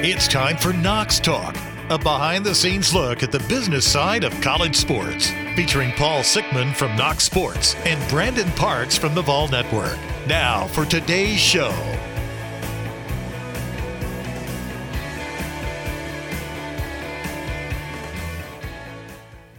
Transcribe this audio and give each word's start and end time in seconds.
It's 0.00 0.28
time 0.28 0.56
for 0.56 0.72
Knox 0.72 1.18
Talk, 1.18 1.56
a 1.90 1.98
behind 1.98 2.46
the 2.46 2.54
scenes 2.54 2.94
look 2.94 3.24
at 3.24 3.32
the 3.32 3.40
business 3.48 3.84
side 3.84 4.22
of 4.22 4.32
college 4.40 4.76
sports, 4.76 5.32
featuring 5.56 5.90
Paul 5.90 6.20
Sickman 6.20 6.72
from 6.72 6.94
Knox 6.94 7.24
Sports 7.24 7.74
and 7.84 8.08
Brandon 8.08 8.48
Parks 8.52 8.96
from 8.96 9.16
the 9.16 9.22
Vol 9.22 9.48
Network. 9.48 9.98
Now 10.28 10.68
for 10.68 10.84
today's 10.84 11.40
show. 11.40 11.74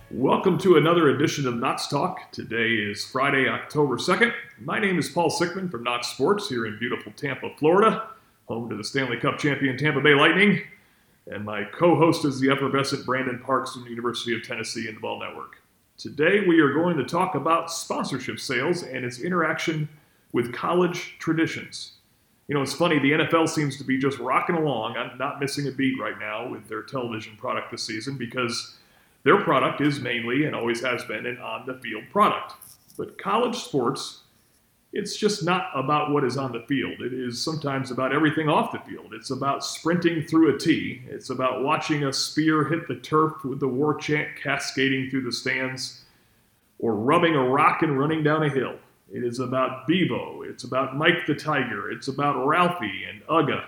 Welcome 0.10 0.58
to 0.60 0.78
another 0.78 1.10
edition 1.10 1.48
of 1.50 1.56
Knox 1.58 1.88
Talk. 1.88 2.32
Today 2.32 2.76
is 2.76 3.04
Friday, 3.04 3.50
October 3.50 3.98
2nd. 3.98 4.34
My 4.62 4.80
name 4.80 4.98
is 4.98 5.10
Paul 5.10 5.30
Sickman 5.30 5.70
from 5.70 5.84
Knox 5.84 6.08
Sports 6.08 6.48
here 6.48 6.66
in 6.66 6.80
beautiful 6.80 7.12
Tampa, 7.18 7.50
Florida 7.58 8.08
home 8.50 8.68
to 8.68 8.76
the 8.76 8.84
Stanley 8.84 9.18
Cup 9.18 9.38
champion 9.38 9.78
Tampa 9.78 10.02
Bay 10.02 10.16
Lightning. 10.16 10.62
And 11.28 11.46
my 11.46 11.64
co 11.64 11.96
host 11.96 12.26
is 12.26 12.40
the 12.40 12.50
effervescent 12.50 13.06
Brandon 13.06 13.40
Parks 13.40 13.74
from 13.74 13.84
the 13.84 13.92
University 13.92 14.36
of 14.36 14.44
Tennessee 14.44 14.88
and 14.88 14.98
the 14.98 15.00
Vol 15.00 15.20
Network. 15.20 15.62
Today 15.98 16.42
we 16.48 16.60
are 16.60 16.74
going 16.74 16.98
to 16.98 17.06
talk 17.06 17.36
about 17.36 17.72
sponsorship 17.72 18.40
sales 18.40 18.82
and 18.82 19.06
its 19.06 19.20
interaction 19.20 19.88
with 20.34 20.52
college 20.52 21.18
traditions. 21.20 21.94
You 22.48 22.56
know, 22.56 22.64
it's 22.64 22.74
funny, 22.74 22.98
the 22.98 23.12
NFL 23.12 23.48
seems 23.48 23.78
to 23.78 23.84
be 23.84 24.00
just 24.00 24.18
rocking 24.18 24.56
along. 24.56 24.98
I'm 24.98 25.20
not 25.20 25.40
missing 25.40 25.68
a 25.68 25.72
beat 25.72 26.00
right 26.00 26.18
now 26.20 26.50
with 26.50 26.68
their 26.68 26.82
television 26.82 27.36
product 27.38 27.70
this 27.70 27.84
season 27.84 28.18
because 28.18 28.78
their 29.24 29.38
product 29.38 29.82
is 29.82 30.00
mainly 30.00 30.46
and 30.46 30.56
always 30.56 30.82
has 30.82 31.04
been 31.04 31.28
an 31.28 31.38
on 31.38 31.68
the 31.68 31.76
field 31.76 32.06
product. 32.12 32.54
But 32.98 33.20
college 33.20 33.58
sports 33.58 34.24
it's 34.92 35.16
just 35.16 35.44
not 35.44 35.68
about 35.76 36.12
what 36.12 36.24
is 36.24 36.38
on 36.38 36.52
the 36.52 36.66
field. 36.68 37.02
It 37.02 37.14
is 37.14 37.42
sometimes 37.42 37.92
about 37.92 38.14
everything 38.14 38.50
off 38.50 38.72
the 38.72 38.80
field. 38.80 39.14
It's 39.14 39.30
about 39.30 39.64
sprinting 39.64 40.24
through 40.24 40.56
a 40.56 40.58
tee. 40.58 41.04
It's 41.08 41.30
about 41.30 41.64
watching 41.64 42.06
a 42.06 42.14
spear 42.14 42.64
hit 42.64 42.88
the 42.88 42.96
turf 42.96 43.44
with 43.44 43.60
the 43.60 43.68
war 43.68 43.96
chant 43.96 44.30
cascading 44.42 45.10
through 45.10 45.22
the 45.22 45.32
stands, 45.32 46.06
or 46.80 46.96
rubbing 46.96 47.36
a 47.36 47.44
rock 47.44 47.84
and 47.84 48.00
running 48.00 48.24
down 48.24 48.44
a 48.44 48.50
hill. 48.50 48.76
It 49.12 49.24
is 49.24 49.40
about 49.40 49.86
Bevo. 49.88 50.44
It's 50.44 50.64
about 50.64 50.96
Mike 50.98 51.26
the 51.28 51.36
Tiger. 51.36 51.92
It's 51.92 52.08
about 52.08 52.46
Ralphie 52.46 53.04
and 53.10 53.22
Uga. 53.28 53.66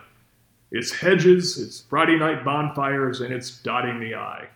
It's 0.72 0.92
hedges, 0.92 1.60
it's 1.60 1.82
Friday 1.82 2.18
night 2.18 2.46
bonfires, 2.46 3.22
and 3.22 3.34
it's 3.34 3.58
dotting 3.62 4.00
the 4.00 4.16
I. 4.16 4.48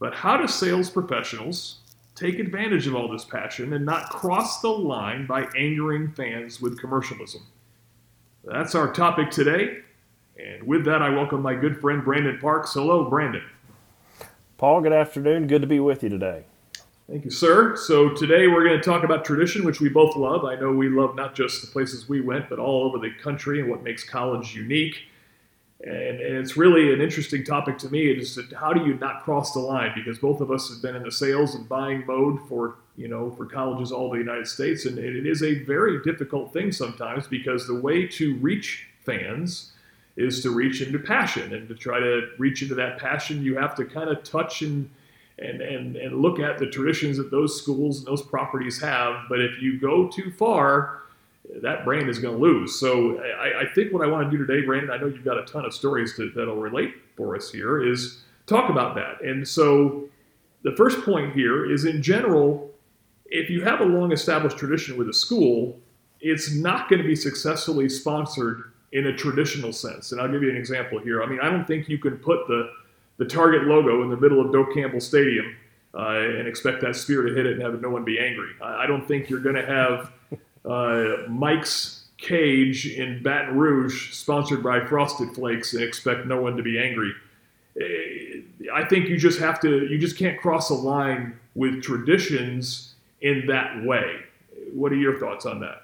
But 0.00 0.14
how 0.14 0.36
do 0.36 0.48
sales 0.48 0.90
professionals, 0.90 1.78
take 2.18 2.40
advantage 2.40 2.86
of 2.86 2.96
all 2.96 3.08
this 3.08 3.24
passion 3.24 3.72
and 3.72 3.86
not 3.86 4.10
cross 4.10 4.60
the 4.60 4.68
line 4.68 5.26
by 5.26 5.46
angering 5.56 6.10
fans 6.12 6.60
with 6.60 6.80
commercialism. 6.80 7.42
That's 8.44 8.74
our 8.74 8.92
topic 8.92 9.30
today. 9.30 9.78
And 10.36 10.64
with 10.64 10.84
that, 10.86 11.00
I 11.00 11.10
welcome 11.10 11.42
my 11.42 11.54
good 11.54 11.80
friend 11.80 12.04
Brandon 12.04 12.38
Parks. 12.38 12.74
Hello, 12.74 13.08
Brandon. 13.08 13.44
Paul, 14.56 14.80
good 14.80 14.92
afternoon. 14.92 15.46
Good 15.46 15.60
to 15.60 15.68
be 15.68 15.78
with 15.78 16.02
you 16.02 16.08
today. 16.08 16.44
Thank 17.08 17.24
you, 17.24 17.30
sir. 17.30 17.76
So, 17.76 18.10
today 18.10 18.48
we're 18.48 18.64
going 18.64 18.78
to 18.78 18.84
talk 18.84 19.02
about 19.02 19.24
tradition, 19.24 19.64
which 19.64 19.80
we 19.80 19.88
both 19.88 20.14
love. 20.14 20.44
I 20.44 20.56
know 20.56 20.72
we 20.72 20.88
love 20.88 21.14
not 21.14 21.34
just 21.34 21.62
the 21.62 21.68
places 21.68 22.08
we 22.08 22.20
went, 22.20 22.50
but 22.50 22.58
all 22.58 22.84
over 22.84 22.98
the 22.98 23.10
country 23.22 23.60
and 23.60 23.70
what 23.70 23.82
makes 23.82 24.04
college 24.04 24.54
unique. 24.54 24.96
And, 25.80 26.20
and, 26.20 26.36
it's 26.38 26.56
really 26.56 26.92
an 26.92 27.00
interesting 27.00 27.44
topic 27.44 27.78
to 27.78 27.88
me. 27.88 28.10
It 28.10 28.18
is 28.18 28.38
how 28.58 28.72
do 28.72 28.84
you 28.84 28.94
not 28.94 29.22
cross 29.22 29.52
the 29.52 29.60
line? 29.60 29.92
Because 29.94 30.18
both 30.18 30.40
of 30.40 30.50
us 30.50 30.68
have 30.70 30.82
been 30.82 30.96
in 30.96 31.04
the 31.04 31.12
sales 31.12 31.54
and 31.54 31.68
buying 31.68 32.04
mode 32.04 32.40
for 32.48 32.76
you 32.96 33.06
know 33.06 33.30
for 33.30 33.46
colleges 33.46 33.92
all 33.92 34.06
over 34.06 34.16
the 34.16 34.22
United 34.22 34.48
States, 34.48 34.86
and 34.86 34.98
it 34.98 35.24
is 35.24 35.42
a 35.42 35.62
very 35.62 36.02
difficult 36.02 36.52
thing 36.52 36.72
sometimes 36.72 37.28
because 37.28 37.68
the 37.68 37.80
way 37.80 38.08
to 38.08 38.34
reach 38.36 38.88
fans 39.04 39.72
is 40.16 40.42
to 40.42 40.50
reach 40.50 40.82
into 40.82 40.98
passion, 40.98 41.54
and 41.54 41.68
to 41.68 41.76
try 41.76 42.00
to 42.00 42.28
reach 42.38 42.60
into 42.60 42.74
that 42.74 42.98
passion, 42.98 43.40
you 43.44 43.56
have 43.56 43.76
to 43.76 43.84
kind 43.84 44.10
of 44.10 44.24
touch 44.24 44.62
and 44.62 44.90
and, 45.38 45.60
and, 45.60 45.96
and 45.96 46.20
look 46.20 46.40
at 46.40 46.58
the 46.58 46.66
traditions 46.66 47.16
that 47.16 47.30
those 47.30 47.56
schools 47.60 47.98
and 47.98 48.06
those 48.08 48.22
properties 48.22 48.80
have. 48.80 49.26
But 49.28 49.40
if 49.40 49.62
you 49.62 49.78
go 49.78 50.08
too 50.08 50.32
far, 50.32 51.02
that 51.62 51.84
brand 51.84 52.08
is 52.08 52.18
going 52.18 52.36
to 52.36 52.42
lose. 52.42 52.78
So 52.78 53.18
I, 53.18 53.62
I, 53.62 53.66
think 53.74 53.92
what 53.92 54.02
I 54.04 54.10
want 54.10 54.30
to 54.30 54.36
do 54.36 54.44
today, 54.44 54.64
Brandon, 54.64 54.90
I 54.90 54.98
know 54.98 55.06
you've 55.06 55.24
got 55.24 55.38
a 55.38 55.44
ton 55.44 55.64
of 55.64 55.72
stories 55.72 56.14
to, 56.16 56.30
that'll 56.34 56.56
relate 56.56 56.94
for 57.16 57.34
us 57.34 57.50
here, 57.50 57.82
is 57.82 58.22
talk 58.46 58.70
about 58.70 58.94
that. 58.96 59.22
And 59.22 59.46
so 59.46 60.08
the 60.62 60.72
first 60.76 61.00
point 61.02 61.34
here 61.34 61.70
is 61.70 61.84
in 61.84 62.02
general, 62.02 62.70
if 63.26 63.50
you 63.50 63.62
have 63.64 63.80
a 63.80 63.84
long 63.84 64.12
established 64.12 64.58
tradition 64.58 64.96
with 64.96 65.08
a 65.08 65.12
school, 65.12 65.78
it's 66.20 66.54
not 66.54 66.88
going 66.88 67.00
to 67.00 67.06
be 67.06 67.16
successfully 67.16 67.88
sponsored 67.88 68.72
in 68.92 69.06
a 69.06 69.16
traditional 69.16 69.72
sense. 69.72 70.12
And 70.12 70.20
I'll 70.20 70.30
give 70.30 70.42
you 70.42 70.50
an 70.50 70.56
example 70.56 70.98
here. 70.98 71.22
I 71.22 71.26
mean, 71.26 71.40
I 71.40 71.50
don't 71.50 71.66
think 71.66 71.88
you 71.88 71.98
can 71.98 72.16
put 72.16 72.46
the, 72.48 72.70
the 73.18 73.24
Target 73.24 73.64
logo 73.64 74.02
in 74.02 74.10
the 74.10 74.16
middle 74.16 74.44
of 74.44 74.52
Doak 74.52 74.74
Campbell 74.74 75.00
Stadium 75.00 75.56
uh, 75.94 76.08
and 76.08 76.48
expect 76.48 76.80
that 76.82 76.96
spear 76.96 77.22
to 77.22 77.34
hit 77.34 77.46
it 77.46 77.54
and 77.54 77.62
have 77.62 77.80
no 77.80 77.90
one 77.90 78.04
be 78.04 78.18
angry. 78.18 78.50
I, 78.62 78.84
I 78.84 78.86
don't 78.86 79.06
think 79.06 79.28
you're 79.28 79.40
going 79.40 79.56
to 79.56 79.66
have 79.66 80.12
Mike's 81.28 82.04
Cage 82.18 82.86
in 82.86 83.22
Baton 83.22 83.56
Rouge, 83.56 84.12
sponsored 84.12 84.62
by 84.62 84.84
Frosted 84.84 85.34
Flakes, 85.34 85.72
and 85.72 85.82
expect 85.82 86.26
no 86.26 86.40
one 86.40 86.56
to 86.56 86.62
be 86.62 86.78
angry. 86.78 87.12
Uh, 87.80 88.74
I 88.74 88.84
think 88.84 89.08
you 89.08 89.16
just 89.16 89.38
have 89.38 89.60
to, 89.60 89.86
you 89.86 89.98
just 89.98 90.18
can't 90.18 90.38
cross 90.38 90.68
a 90.70 90.74
line 90.74 91.38
with 91.54 91.82
traditions 91.82 92.94
in 93.20 93.46
that 93.46 93.84
way. 93.84 94.16
What 94.72 94.92
are 94.92 94.96
your 94.96 95.18
thoughts 95.18 95.46
on 95.46 95.60
that? 95.60 95.82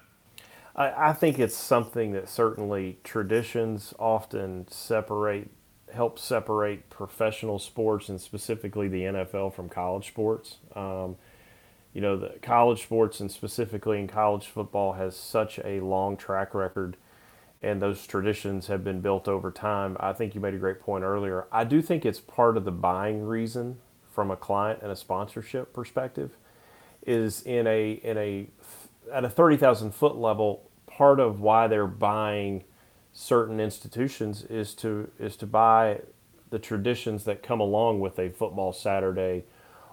I, 0.75 1.09
I 1.09 1.13
think 1.13 1.39
it's 1.39 1.55
something 1.55 2.11
that 2.11 2.27
certainly 2.27 2.97
traditions 3.03 3.93
often 3.97 4.67
separate, 4.69 5.49
help 5.93 6.19
separate 6.19 6.89
professional 6.89 7.59
sports 7.59 8.09
and 8.09 8.19
specifically 8.19 8.89
the 8.89 9.03
NFL 9.03 9.53
from 9.53 9.69
college 9.69 10.07
sports. 10.07 10.57
Um, 10.75 11.15
you 11.95 12.01
know, 12.01 12.17
the 12.17 12.35
college 12.41 12.83
sports 12.83 13.21
and 13.21 13.31
specifically 13.31 13.99
in 13.99 14.05
college 14.05 14.47
football 14.47 14.93
has 14.93 15.15
such 15.15 15.59
a 15.63 15.79
long 15.79 16.17
track 16.17 16.53
record 16.53 16.97
and 17.63 17.81
those 17.81 18.05
traditions 18.05 18.67
have 18.67 18.83
been 18.83 18.99
built 18.99 19.29
over 19.29 19.49
time. 19.49 19.95
I 20.01 20.11
think 20.11 20.35
you 20.35 20.41
made 20.41 20.53
a 20.53 20.57
great 20.57 20.81
point 20.81 21.05
earlier. 21.05 21.47
I 21.53 21.63
do 21.63 21.81
think 21.81 22.05
it's 22.05 22.19
part 22.19 22.57
of 22.57 22.65
the 22.65 22.71
buying 22.71 23.23
reason 23.23 23.77
from 24.11 24.29
a 24.29 24.35
client 24.35 24.81
and 24.83 24.91
a 24.91 24.95
sponsorship 24.95 25.71
perspective 25.71 26.31
is 27.07 27.41
in 27.43 27.65
a 27.65 27.91
in 27.91 28.17
a 28.17 28.49
at 29.13 29.23
a 29.23 29.29
30,000 29.29 29.91
foot 29.95 30.17
level 30.17 30.69
part 30.87 31.21
of 31.21 31.39
why 31.39 31.67
they're 31.67 31.87
buying 31.87 32.65
certain 33.13 33.61
institutions 33.61 34.43
is 34.43 34.73
to 34.73 35.09
is 35.17 35.37
to 35.37 35.47
buy 35.47 36.01
the 36.49 36.59
traditions 36.59 37.23
that 37.23 37.41
come 37.41 37.61
along 37.61 38.01
with 38.01 38.19
a 38.19 38.29
football 38.31 38.73
Saturday 38.73 39.45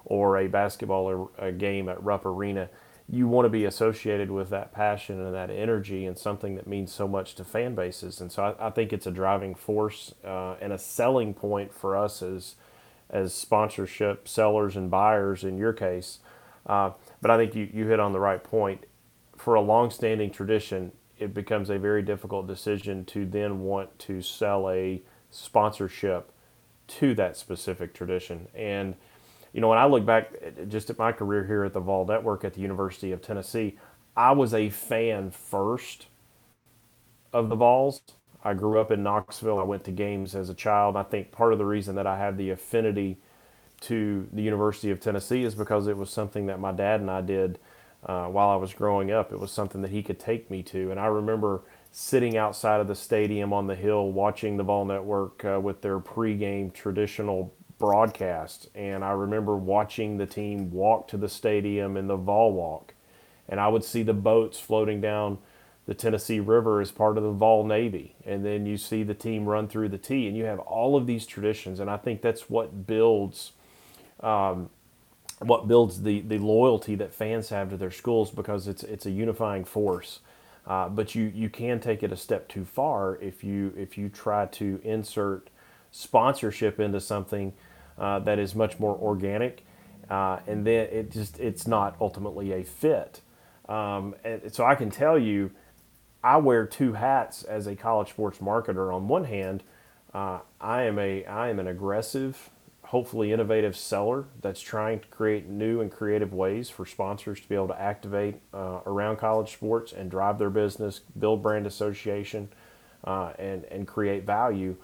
or 0.05 0.39
a 0.39 0.49
basketball 0.49 1.09
or 1.09 1.31
a 1.39 1.53
game 1.53 1.89
at 1.89 2.03
Rupp 2.03 2.27
Arena, 2.27 2.69
you 3.09 3.29
want 3.29 3.45
to 3.45 3.51
be 3.51 3.65
associated 3.65 4.31
with 4.31 4.51
that 4.51 4.73
passion 4.73 5.21
and 5.21 5.35
that 5.35 5.51
energy 5.51 6.07
and 6.07 6.17
something 6.17 6.55
that 6.55 6.67
means 6.67 6.93
so 6.93 7.07
much 7.07 7.35
to 7.35 7.45
fan 7.45 7.75
bases. 7.75 8.21
And 8.21 8.31
so 8.31 8.57
I, 8.59 8.69
I 8.69 8.71
think 8.71 8.93
it's 8.93 9.07
a 9.07 9.11
driving 9.11 9.55
force 9.55 10.15
uh, 10.25 10.55
and 10.61 10.73
a 10.73 10.79
selling 10.79 11.35
point 11.35 11.75
for 11.75 11.97
us 11.97 12.23
as 12.23 12.57
as 13.11 13.35
sponsorship 13.35 14.27
sellers 14.27 14.75
and 14.75 14.91
buyers 14.91 15.45
in 15.45 15.59
your 15.59 15.75
case. 15.75 16.21
Uh, 16.65 16.93
but 17.21 17.31
I 17.31 17.37
think 17.37 17.55
you, 17.55 17.69
you 17.73 17.87
hit 17.87 18.01
on 18.01 18.13
the 18.13 18.21
right 18.21 18.43
point. 18.43 18.87
For 19.37 19.55
a 19.55 19.61
long-standing 19.61 20.31
tradition, 20.31 20.93
it 21.19 21.35
becomes 21.35 21.69
a 21.69 21.79
very 21.79 22.03
difficult 22.03 22.47
decision 22.47 23.05
to 23.07 23.27
then 23.27 23.61
want 23.61 23.99
to 24.01 24.23
sell 24.23 24.71
a 24.71 25.03
sponsorship 25.31 26.33
to 26.87 27.15
that 27.15 27.37
specific 27.37 27.93
tradition. 27.93 28.49
And 28.55 28.95
you 29.53 29.61
know, 29.61 29.69
when 29.69 29.79
I 29.79 29.87
look 29.87 30.05
back 30.07 30.33
just 30.69 30.91
at 30.91 30.99
my 30.99 31.13
career 31.13 31.45
here 31.45 31.65
at 31.65 31.73
the 31.73 31.81
Vol 31.81 32.07
Network 32.07 32.45
at 32.45 32.55
the 32.55 32.61
University 32.61 33.13
of 33.13 33.21
Tennessee, 33.21 33.77
I 34.17 34.33
was 34.33 34.55
a 34.55 34.71
fan 34.71 35.31
first 35.31 36.07
of 37.33 37.49
the 37.49 37.57
Vols. 37.57 38.03
I 38.45 38.55
grew 38.55 38.81
up 38.81 38.91
in 38.91 39.03
Knoxville. 39.03 39.59
I 39.59 39.63
went 39.63 39.85
to 39.85 39.93
games 39.93 40.35
as 40.35 40.49
a 40.49 40.55
child. 40.55 40.97
I 40.97 41.03
think 41.03 41.31
part 41.31 41.53
of 41.53 41.59
the 41.59 41.65
reason 41.65 41.95
that 41.97 42.07
I 42.07 42.19
have 42.19 42.37
the 42.37 42.51
affinity 42.51 43.19
to 43.83 44.29
the 44.33 44.43
University 44.43 44.91
of 44.91 45.01
Tennessee 45.01 45.45
is 45.45 45.55
because 45.55 45.87
it 45.87 45.97
was 45.97 46.11
something 46.11 46.47
that 46.47 46.61
my 46.61 46.73
dad 46.73 47.01
and 47.01 47.11
I 47.11 47.21
did 47.21 47.59
uh, 48.05 48.27
while 48.27 48.49
I 48.49 48.57
was 48.57 48.73
growing 48.73 49.11
up. 49.11 49.33
It 49.33 49.39
was 49.39 49.53
something 49.53 49.83
that 49.83 49.91
he 49.91 50.03
could 50.03 50.19
take 50.19 50.51
me 50.51 50.63
to. 50.65 50.91
And 50.91 50.99
I 50.99 51.07
remember 51.07 51.63
sitting 51.91 52.37
outside 52.37 52.81
of 52.81 52.89
the 52.89 52.95
stadium 52.95 53.53
on 53.53 53.67
the 53.67 53.75
hill 53.75 54.11
watching 54.11 54.57
the 54.57 54.63
Vol 54.63 54.85
Network 54.85 55.45
uh, 55.45 55.61
with 55.61 55.83
their 55.83 56.01
pregame 56.01 56.73
traditional 56.73 57.53
broadcast. 57.83 58.69
And 58.77 59.05
I 59.05 59.11
remember 59.11 59.57
watching 59.57 60.17
the 60.17 60.25
team 60.25 60.71
walk 60.71 61.09
to 61.09 61.17
the 61.17 61.29
stadium 61.29 61.97
in 61.97 62.07
the 62.07 62.17
Vol 62.17 62.53
Walk. 62.53 62.95
And 63.49 63.59
I 63.59 63.67
would 63.67 63.83
see 63.83 64.05
the 64.05 64.15
boats 64.15 64.61
floating 64.61 65.01
down 65.01 65.39
the 65.87 65.95
Tennessee 65.95 66.39
River 66.39 66.81
as 66.81 66.93
part 66.93 67.19
of 67.19 67.25
the 67.25 67.33
Vol 67.33 67.67
Navy. 67.67 68.15
And 68.25 68.47
then 68.47 68.67
you 68.67 68.77
see 68.77 69.03
the 69.03 69.15
team 69.15 69.47
run 69.47 69.67
through 69.67 69.89
the 69.89 69.99
T. 69.99 70.29
And 70.29 70.37
you 70.37 70.45
have 70.45 70.61
all 70.61 70.95
of 70.95 71.09
these 71.09 71.27
traditions. 71.27 71.81
And 71.81 71.91
I 71.91 71.97
think 71.97 72.23
that's 72.23 72.49
what 72.49 72.87
builds. 72.87 73.51
Um, 74.21 74.71
what 75.41 75.67
builds 75.67 76.03
the, 76.03 76.21
the 76.21 76.39
loyalty 76.39 76.95
that 76.95 77.13
fans 77.13 77.49
have 77.49 77.71
to 77.71 77.77
their 77.77 77.91
schools 77.91 78.31
because 78.31 78.69
it's 78.69 78.85
it's 78.85 79.07
a 79.07 79.11
unifying 79.11 79.65
force. 79.65 80.21
Uh, 80.65 80.89
but 80.89 81.17
you, 81.17 81.33
you 81.35 81.51
can 81.51 81.81
take 81.81 82.05
it 82.05 82.13
a 82.13 82.17
step 82.17 82.49
too 82.49 82.65
far 82.65 83.17
if 83.17 83.43
you 83.43 83.75
if 83.77 83.99
you 83.99 84.09
try 84.09 84.47
to 84.47 84.81
insert 84.85 85.51
sponsorship 85.93 86.81
into 86.81 87.01
something 87.01 87.53
uh, 87.99 88.19
that 88.21 88.39
is 88.41 88.55
much 88.55 88.81
more 88.81 88.97
organic, 88.97 89.65
uh, 90.11 90.41
and 90.49 90.67
then 90.67 90.89
it 90.91 91.13
just 91.13 91.39
it's 91.39 91.67
not 91.69 91.95
ultimately 92.01 92.53
a 92.53 92.65
fit. 92.65 93.21
Um, 93.69 94.17
and 94.25 94.53
so 94.53 94.65
I 94.65 94.75
can 94.75 94.91
tell 94.91 95.19
you, 95.19 95.53
I 96.25 96.39
wear 96.39 96.67
two 96.67 96.95
hats 96.95 97.45
as 97.45 97.67
a 97.67 97.77
college 97.77 98.09
sports 98.09 98.39
marketer. 98.39 98.93
On 98.93 99.07
one 99.07 99.25
hand, 99.25 99.63
uh, 100.13 100.41
I 100.61 100.83
am 100.83 100.99
a 100.99 101.25
I 101.27 101.51
am 101.51 101.61
an 101.61 101.69
aggressive, 101.69 102.51
hopefully 102.85 103.33
innovative 103.33 103.77
seller 103.77 104.25
that's 104.41 104.61
trying 104.61 105.01
to 105.01 105.09
create 105.09 105.49
new 105.49 105.81
and 105.81 105.91
creative 105.91 106.33
ways 106.33 106.71
for 106.71 106.85
sponsors 106.87 107.41
to 107.41 107.49
be 107.49 107.55
able 107.55 107.69
to 107.69 107.81
activate 107.81 108.37
uh, 108.53 108.81
around 108.87 109.17
college 109.17 109.53
sports 109.53 109.93
and 109.93 110.11
drive 110.11 110.39
their 110.39 110.51
business, 110.51 111.01
build 111.19 111.43
brand 111.43 111.67
association, 111.67 112.49
uh, 113.05 113.33
and 113.39 113.65
and 113.65 113.87
create 113.87 114.25
value. 114.25 114.77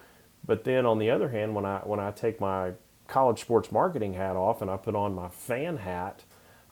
But 0.45 0.63
then 0.63 0.85
on 0.85 0.99
the 0.99 1.09
other 1.11 1.29
hand, 1.29 1.55
when 1.55 1.65
I 1.65 1.79
when 1.79 1.99
I 1.99 2.11
take 2.11 2.39
my 2.39 2.73
college 3.07 3.41
sports 3.41 3.71
marketing 3.71 4.13
hat 4.13 4.35
off 4.35 4.61
and 4.61 4.69
I 4.69 4.77
put 4.77 4.95
on 4.95 5.13
my 5.13 5.29
fan 5.29 5.77
hat, 5.77 6.23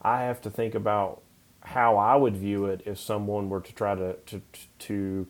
I 0.02 0.22
have 0.22 0.40
to 0.42 0.50
think 0.50 0.74
about 0.74 1.22
how 1.60 1.96
I 1.96 2.16
would 2.16 2.36
view 2.36 2.66
it 2.66 2.82
if 2.86 2.98
someone 2.98 3.48
were 3.48 3.60
to 3.60 3.74
try 3.74 3.94
to 3.94 4.14
to, 4.14 4.42
to 4.80 5.26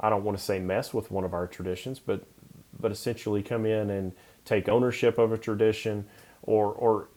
I 0.00 0.10
don't 0.10 0.24
want 0.24 0.38
to 0.38 0.44
say 0.44 0.58
mess 0.60 0.94
with 0.94 1.10
one 1.10 1.24
of 1.24 1.34
our 1.34 1.46
traditions, 1.46 1.98
but 1.98 2.24
but 2.78 2.92
essentially 2.92 3.42
come 3.42 3.66
in 3.66 3.90
and 3.90 4.12
take 4.44 4.68
ownership 4.68 5.18
of 5.18 5.32
a 5.32 5.38
tradition 5.38 6.06
or 6.42 6.72
or 6.72 7.08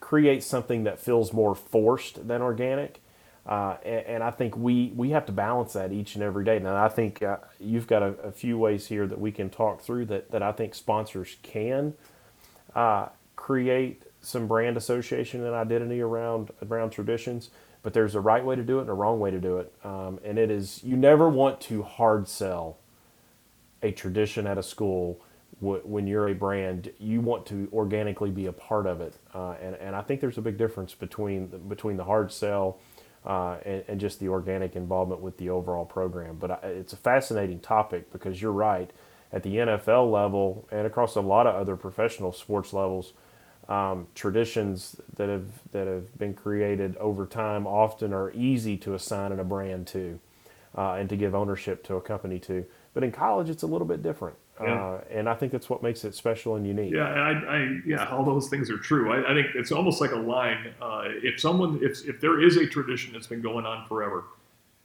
create 0.00 0.42
something 0.42 0.84
that 0.84 0.98
feels 0.98 1.32
more 1.32 1.54
forced 1.54 2.26
than 2.26 2.42
organic. 2.42 3.00
Uh, 3.46 3.76
and, 3.84 4.06
and, 4.06 4.22
I 4.22 4.30
think 4.30 4.54
we, 4.56 4.92
we 4.94 5.10
have 5.10 5.24
to 5.26 5.32
balance 5.32 5.72
that 5.72 5.92
each 5.92 6.14
and 6.14 6.22
every 6.22 6.44
day. 6.44 6.58
Now, 6.58 6.84
I 6.84 6.88
think 6.88 7.22
uh, 7.22 7.38
you've 7.58 7.86
got 7.86 8.02
a, 8.02 8.08
a, 8.22 8.30
few 8.30 8.58
ways 8.58 8.86
here 8.86 9.06
that 9.06 9.18
we 9.18 9.32
can 9.32 9.48
talk 9.48 9.80
through 9.80 10.04
that, 10.06 10.30
that 10.30 10.42
I 10.42 10.52
think 10.52 10.74
sponsors 10.74 11.36
can 11.42 11.94
uh, 12.74 13.08
create 13.36 14.02
some 14.20 14.46
brand 14.46 14.76
association 14.76 15.44
and 15.44 15.54
identity 15.54 16.00
around 16.00 16.50
around 16.68 16.90
traditions. 16.90 17.50
But 17.82 17.94
there's 17.94 18.14
a 18.14 18.20
right 18.20 18.44
way 18.44 18.56
to 18.56 18.62
do 18.62 18.78
it 18.78 18.82
and 18.82 18.90
a 18.90 18.94
wrong 18.94 19.20
way 19.20 19.30
to 19.30 19.40
do 19.40 19.56
it, 19.56 19.72
um, 19.82 20.20
and 20.22 20.38
it 20.38 20.50
is 20.50 20.84
you 20.84 20.96
never 20.96 21.30
want 21.30 21.62
to 21.62 21.82
hard 21.82 22.28
sell 22.28 22.76
a 23.82 23.90
tradition 23.90 24.46
at 24.46 24.58
a 24.58 24.62
school 24.62 25.18
when 25.60 26.06
you're 26.06 26.28
a 26.28 26.34
brand. 26.34 26.92
You 26.98 27.22
want 27.22 27.46
to 27.46 27.68
organically 27.72 28.30
be 28.30 28.46
a 28.46 28.52
part 28.52 28.86
of 28.86 29.00
it, 29.00 29.14
uh, 29.34 29.54
and 29.62 29.76
and 29.76 29.96
I 29.96 30.02
think 30.02 30.20
there's 30.20 30.36
a 30.36 30.42
big 30.42 30.58
difference 30.58 30.94
between 30.94 31.46
between 31.68 31.96
the 31.96 32.04
hard 32.04 32.30
sell. 32.30 32.78
Uh, 33.24 33.58
and, 33.66 33.84
and, 33.86 34.00
just 34.00 34.18
the 34.18 34.28
organic 34.28 34.74
involvement 34.76 35.20
with 35.20 35.36
the 35.36 35.50
overall 35.50 35.84
program. 35.84 36.38
But 36.40 36.50
I, 36.52 36.68
it's 36.68 36.94
a 36.94 36.96
fascinating 36.96 37.60
topic 37.60 38.10
because 38.10 38.40
you're 38.40 38.50
right 38.50 38.90
at 39.30 39.42
the 39.42 39.56
NFL 39.56 40.10
level 40.10 40.66
and 40.70 40.86
across 40.86 41.16
a 41.16 41.20
lot 41.20 41.46
of 41.46 41.54
other 41.54 41.76
professional 41.76 42.32
sports 42.32 42.72
levels, 42.72 43.12
um, 43.68 44.08
traditions 44.14 44.96
that 45.16 45.28
have 45.28 45.46
that 45.72 45.86
have 45.86 46.18
been 46.18 46.34
created 46.34 46.96
over 46.96 47.26
time 47.26 47.66
often 47.66 48.12
are 48.12 48.32
easy 48.32 48.76
to 48.78 48.94
assign 48.94 49.32
in 49.32 49.38
a 49.38 49.44
brand 49.44 49.86
to, 49.88 50.18
uh, 50.76 50.94
and 50.94 51.08
to 51.08 51.16
give 51.16 51.34
ownership 51.34 51.84
to 51.84 51.96
a 51.96 52.00
company 52.00 52.38
to. 52.40 52.64
But 52.92 53.04
in 53.04 53.12
college, 53.12 53.48
it's 53.48 53.62
a 53.62 53.66
little 53.66 53.86
bit 53.86 54.02
different, 54.02 54.36
yeah. 54.60 54.74
uh, 54.74 55.00
and 55.10 55.28
I 55.28 55.34
think 55.34 55.52
that's 55.52 55.70
what 55.70 55.80
makes 55.80 56.04
it 56.04 56.12
special 56.14 56.56
and 56.56 56.66
unique. 56.66 56.92
Yeah, 56.92 57.04
I, 57.04 57.30
I 57.30 57.78
yeah, 57.86 58.08
all 58.08 58.24
those 58.24 58.48
things 58.48 58.68
are 58.68 58.78
true. 58.78 59.12
I, 59.12 59.30
I 59.30 59.34
think 59.34 59.54
it's 59.54 59.70
almost 59.70 60.00
like 60.00 60.10
a 60.10 60.18
line. 60.18 60.74
Uh, 60.82 61.04
if 61.22 61.40
someone, 61.40 61.78
if 61.82 62.04
if 62.08 62.20
there 62.20 62.40
is 62.40 62.56
a 62.56 62.66
tradition 62.66 63.12
that's 63.12 63.28
been 63.28 63.42
going 63.42 63.64
on 63.64 63.86
forever, 63.86 64.24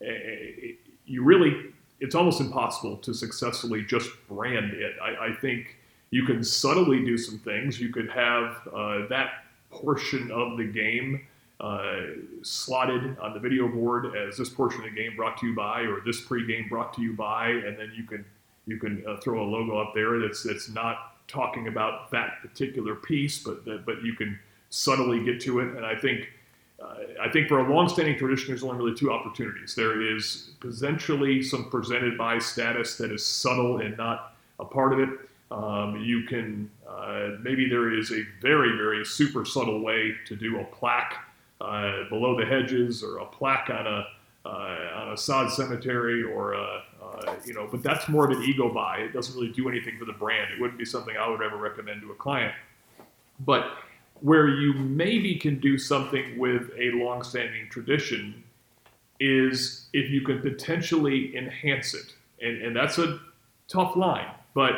eh, 0.02 0.06
eh, 0.08 0.72
you 1.06 1.24
really 1.24 1.74
it's 2.00 2.14
almost 2.14 2.42
impossible 2.42 2.98
to 2.98 3.14
successfully 3.14 3.84
just 3.84 4.10
brand 4.28 4.74
it. 4.74 4.96
I, 5.02 5.28
I 5.28 5.34
think 5.34 5.78
you 6.12 6.26
can 6.26 6.44
subtly 6.44 7.04
do 7.04 7.18
some 7.18 7.40
things. 7.40 7.80
You 7.80 7.90
could 7.90 8.10
have 8.10 8.68
uh, 8.74 9.08
that 9.10 9.46
portion 9.72 10.32
of 10.32 10.58
the 10.58 10.66
game 10.66 11.26
uh, 11.60 12.02
slotted 12.42 13.18
on 13.20 13.34
the 13.34 13.40
video 13.40 13.68
board 13.68 14.16
as 14.16 14.38
this 14.38 14.50
portion 14.50 14.84
of 14.84 14.90
the 14.90 14.96
game 14.96 15.16
brought 15.16 15.38
to 15.38 15.48
you 15.48 15.56
by, 15.56 15.82
or 15.82 16.02
this 16.06 16.22
pregame 16.22 16.68
brought 16.70 16.94
to 16.94 17.02
you 17.02 17.14
by, 17.14 17.50
and 17.50 17.78
then 17.78 17.92
you 17.96 18.04
can 18.04 18.26
you 18.68 18.78
can 18.78 19.04
uh, 19.08 19.18
throw 19.18 19.42
a 19.42 19.48
logo 19.48 19.78
up 19.78 19.94
there 19.94 20.20
that's 20.20 20.44
that's 20.44 20.70
not 20.70 21.16
talking 21.28 21.68
about 21.68 22.12
that 22.12 22.42
particular 22.42 22.96
piece, 22.96 23.40
but 23.40 23.86
but 23.86 24.04
you 24.04 24.14
can 24.14 24.38
subtly 24.70 25.24
get 25.24 25.40
to 25.42 25.60
it. 25.60 25.76
And 25.76 25.86
I 25.86 25.96
think 25.96 26.30
uh, 26.82 26.96
I 27.22 27.30
think 27.30 27.48
for 27.48 27.60
a 27.60 27.74
long-standing 27.74 28.18
tradition, 28.18 28.48
there's 28.50 28.64
only 28.64 28.78
really 28.78 28.98
two 28.98 29.12
opportunities. 29.12 29.76
There 29.76 30.02
is 30.02 30.52
potentially 30.60 31.42
some 31.42 31.70
presented 31.70 32.18
by 32.18 32.40
status 32.40 32.98
that 32.98 33.12
is 33.12 33.26
subtle 33.26 33.78
and 33.78 33.96
not 33.96 34.36
a 34.60 34.66
part 34.66 34.92
of 34.92 35.00
it. 35.00 35.10
Um, 35.52 36.02
you 36.04 36.24
can 36.24 36.70
uh, 36.88 37.38
maybe 37.42 37.70
there 37.70 37.98
is 37.98 38.12
a 38.12 38.24
very 38.42 38.76
very 38.76 39.06
super 39.06 39.46
subtle 39.46 39.82
way 39.82 40.16
to 40.26 40.36
do 40.36 40.60
a 40.60 40.64
plaque 40.66 41.16
uh, 41.62 42.10
below 42.10 42.38
the 42.38 42.46
hedges 42.46 43.04
or 43.04 43.18
a 43.20 43.26
plaque 43.26 43.70
on 43.70 43.88
a 43.88 44.06
uh, 44.46 44.92
on 44.96 45.12
a 45.12 45.18
sod 45.18 45.52
cemetery 45.52 46.22
or 46.22 46.54
a, 46.54 46.84
uh, 47.02 47.36
you 47.46 47.54
know, 47.54 47.68
but 47.72 47.82
that's 47.82 48.08
more 48.08 48.30
of 48.30 48.38
an 48.38 48.44
ego 48.44 48.72
buy. 48.72 48.98
It 48.98 49.12
doesn't 49.12 49.34
really 49.34 49.52
do 49.52 49.68
anything 49.68 49.98
for 49.98 50.06
the 50.06 50.14
brand. 50.14 50.54
It 50.54 50.62
wouldn't 50.62 50.78
be 50.78 50.86
something 50.86 51.18
I 51.18 51.28
would 51.28 51.42
ever 51.42 51.58
recommend 51.58 52.02
to 52.02 52.12
a 52.12 52.16
client. 52.16 52.54
But 53.40 53.72
where 54.22 54.48
you 54.48 54.74
maybe 54.74 55.36
can 55.36 55.60
do 55.60 55.80
something 55.80 56.38
with 56.38 56.70
a 56.78 56.92
long-standing 56.92 57.70
tradition 57.70 58.44
is 59.20 59.88
if 59.94 60.12
you 60.12 60.22
can 60.22 60.42
potentially 60.42 61.36
enhance 61.36 61.94
it. 61.94 62.14
And, 62.42 62.62
and 62.62 62.76
that's 62.76 63.00
a 63.00 63.20
tough 63.68 63.96
line, 63.96 64.30
but 64.54 64.74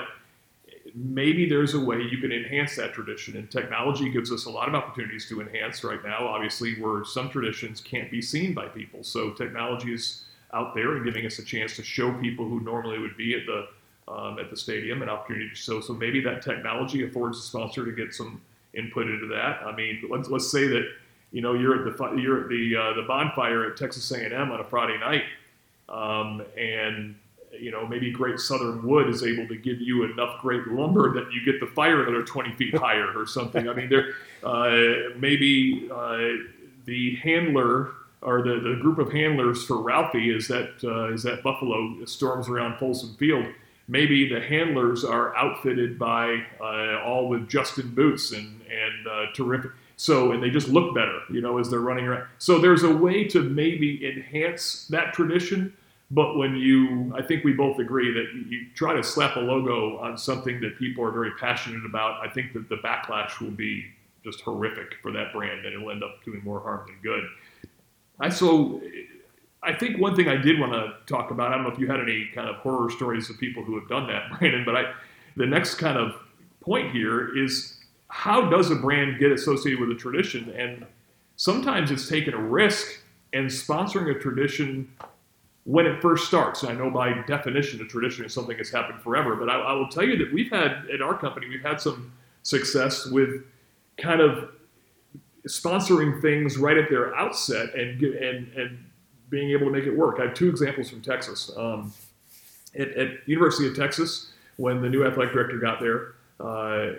maybe 0.97 1.47
there's 1.47 1.75
a 1.75 1.79
way 1.79 2.01
you 2.01 2.17
can 2.17 2.31
enhance 2.31 2.75
that 2.75 2.93
tradition. 2.93 3.37
And 3.37 3.49
technology 3.51 4.09
gives 4.09 4.31
us 4.31 4.45
a 4.45 4.49
lot 4.49 4.67
of 4.67 4.75
opportunities 4.75 5.27
to 5.29 5.41
enhance 5.41 5.83
right 5.83 6.03
now, 6.03 6.27
obviously, 6.27 6.73
where 6.81 7.05
some 7.05 7.29
traditions 7.29 7.81
can't 7.81 8.09
be 8.09 8.21
seen 8.21 8.53
by 8.53 8.67
people. 8.67 9.03
So 9.03 9.31
technology 9.31 9.93
is 9.93 10.23
out 10.53 10.73
there 10.73 10.95
and 10.95 11.05
giving 11.05 11.25
us 11.25 11.37
a 11.39 11.45
chance 11.45 11.75
to 11.75 11.83
show 11.83 12.11
people 12.13 12.47
who 12.47 12.61
normally 12.61 12.99
would 12.99 13.15
be 13.17 13.35
at 13.35 13.45
the 13.45 13.67
um, 14.09 14.39
at 14.39 14.49
the 14.49 14.55
stadium 14.55 15.01
an 15.01 15.09
opportunity 15.09 15.49
to 15.49 15.55
show. 15.55 15.81
So 15.81 15.93
maybe 15.93 16.21
that 16.21 16.41
technology 16.41 17.03
affords 17.03 17.39
a 17.39 17.41
sponsor 17.41 17.83
to 17.83 17.91
get 17.91 18.13
some 18.13 18.41
input 18.73 19.07
into 19.07 19.27
that. 19.27 19.61
I 19.63 19.75
mean, 19.75 20.01
let's 20.09 20.29
let's 20.29 20.49
say 20.49 20.65
that 20.67 20.89
you 21.31 21.41
know 21.41 21.53
you're 21.53 21.87
at 21.87 21.97
the 21.97 22.15
you're 22.15 22.43
at 22.43 22.49
the 22.49 22.75
uh, 22.75 22.93
the 22.93 23.03
bonfire 23.03 23.65
at 23.65 23.77
Texas 23.77 24.09
A&M 24.11 24.51
on 24.51 24.59
a 24.59 24.63
Friday 24.63 24.97
night, 24.97 25.25
um, 25.89 26.41
and 26.57 27.15
you 27.59 27.71
know 27.71 27.85
maybe 27.87 28.11
Great 28.11 28.39
Southern 28.39 28.85
Wood 28.85 29.09
is 29.09 29.23
able 29.23 29.47
to 29.47 29.55
give 29.55 29.81
you 29.81 30.03
enough 30.03 30.41
great 30.41 30.67
lumber 30.67 31.13
that 31.13 31.31
you 31.31 31.43
get 31.43 31.59
the 31.59 31.67
fire 31.67 32.03
another 32.03 32.23
20 32.23 32.53
feet 32.53 32.75
higher 32.77 33.11
or 33.15 33.25
something. 33.25 33.67
I 33.67 33.73
mean, 33.73 33.89
there 33.89 34.13
uh, 34.43 35.15
maybe 35.17 35.89
uh, 35.93 36.43
the 36.85 37.15
handler 37.21 37.91
or 38.21 38.41
the, 38.41 38.59
the 38.59 38.77
group 38.81 38.97
of 38.97 39.11
handlers 39.11 39.63
for 39.63 39.81
Ralphie 39.81 40.35
is 40.35 40.47
that 40.47 40.83
uh, 40.83 41.13
is 41.13 41.23
that 41.23 41.43
Buffalo 41.43 42.03
storms 42.05 42.49
around 42.49 42.77
Folsom 42.79 43.15
Field 43.15 43.45
maybe 43.87 44.27
the 44.27 44.41
handlers 44.41 45.03
are 45.03 45.35
outfitted 45.35 45.97
by 45.97 46.43
uh, 46.59 47.01
all 47.03 47.27
with 47.29 47.47
Justin 47.47 47.93
boots 47.93 48.31
and 48.31 48.61
and 48.69 49.07
uh, 49.07 49.25
terrific. 49.33 49.71
So 49.95 50.31
and 50.31 50.43
they 50.43 50.49
just 50.49 50.67
look 50.67 50.93
better, 50.93 51.19
you 51.31 51.41
know, 51.41 51.57
as 51.57 51.69
they're 51.69 51.79
running 51.79 52.05
around. 52.05 52.27
So 52.37 52.59
there's 52.59 52.83
a 52.83 52.93
way 52.93 53.23
to 53.29 53.41
maybe 53.41 54.05
enhance 54.07 54.87
that 54.87 55.13
tradition. 55.13 55.73
But 56.09 56.37
when 56.37 56.55
you, 56.55 57.13
I 57.17 57.21
think 57.21 57.43
we 57.43 57.53
both 57.53 57.79
agree 57.79 58.13
that 58.13 58.27
you 58.49 58.67
try 58.75 58.93
to 58.93 59.03
slap 59.03 59.35
a 59.35 59.41
logo 59.41 59.97
on 59.97 60.17
something 60.17 60.61
that 60.61 60.77
people 60.77 61.03
are 61.03 61.11
very 61.11 61.31
passionate 61.31 61.85
about, 61.85 62.25
I 62.25 62.29
think 62.29 62.53
that 62.53 62.69
the 62.69 62.77
backlash 62.77 63.41
will 63.41 63.51
be 63.51 63.85
just 64.23 64.39
horrific 64.41 64.95
for 65.01 65.11
that 65.11 65.33
brand, 65.33 65.65
and 65.65 65.75
it'll 65.75 65.91
end 65.91 66.03
up 66.03 66.23
doing 66.23 66.41
more 66.43 66.61
harm 66.61 66.85
than 66.87 66.97
good. 67.03 67.23
I 68.19 68.29
so 68.29 68.81
I 69.63 69.73
think 69.73 69.99
one 69.99 70.15
thing 70.15 70.29
I 70.29 70.37
did 70.37 70.59
want 70.59 70.71
to 70.71 70.93
talk 71.11 71.31
about, 71.31 71.51
I 71.51 71.55
don't 71.55 71.63
know 71.63 71.71
if 71.71 71.79
you 71.79 71.87
had 71.87 71.99
any 71.99 72.29
kind 72.33 72.47
of 72.47 72.55
horror 72.57 72.89
stories 72.89 73.29
of 73.29 73.37
people 73.37 73.63
who 73.63 73.77
have 73.79 73.89
done 73.89 74.07
that, 74.07 74.29
Brandon, 74.39 74.63
but 74.63 74.75
I, 74.75 74.93
the 75.35 75.45
next 75.45 75.75
kind 75.75 75.97
of 75.97 76.13
point 76.61 76.91
here 76.91 77.37
is 77.37 77.77
how 78.09 78.49
does 78.49 78.71
a 78.71 78.75
brand 78.75 79.19
get 79.19 79.31
associated 79.31 79.79
with 79.79 79.91
a 79.91 79.99
tradition? 79.99 80.49
And 80.51 80.85
sometimes 81.35 81.91
it's 81.91 82.07
taking 82.07 82.33
a 82.33 82.41
risk 82.41 83.01
and 83.33 83.47
sponsoring 83.47 84.15
a 84.15 84.19
tradition 84.19 84.89
when 85.67 85.85
it 85.85 86.01
first 86.01 86.25
starts. 86.25 86.63
And 86.63 86.71
I 86.71 86.75
know 86.75 86.89
by 86.89 87.13
definition, 87.27 87.81
a 87.81 87.85
tradition 87.85 88.23
is 88.23 88.33
something 88.33 88.55
that's 88.55 88.71
happened 88.71 89.01
forever, 89.01 89.35
but 89.35 89.49
I, 89.49 89.59
I 89.59 89.73
will 89.73 89.89
tell 89.89 90.05
you 90.05 90.17
that 90.17 90.33
we've 90.33 90.49
had, 90.49 90.85
at 90.91 91.01
our 91.01 91.17
company, 91.17 91.49
we've 91.49 91.61
had 91.61 91.81
some 91.81 92.13
success 92.43 93.05
with 93.05 93.43
kind 93.97 94.21
of 94.21 94.51
sponsoring 95.45 96.21
things 96.21 96.57
right 96.57 96.77
at 96.77 96.89
their 96.89 97.13
outset 97.17 97.75
and, 97.75 98.01
and, 98.01 98.47
and 98.53 98.85
being 99.29 99.51
able 99.51 99.65
to 99.65 99.71
make 99.71 99.83
it 99.83 99.91
work. 99.91 100.19
I 100.21 100.27
have 100.27 100.33
two 100.33 100.49
examples 100.49 100.89
from 100.89 101.01
Texas. 101.01 101.51
Um, 101.57 101.91
at, 102.79 102.87
at, 102.91 103.27
University 103.27 103.67
of 103.67 103.75
Texas, 103.75 104.31
when 104.55 104.81
the 104.81 104.87
new 104.87 105.05
athletic 105.05 105.33
director 105.33 105.57
got 105.57 105.81
there, 105.81 106.13
uh, 106.39 106.93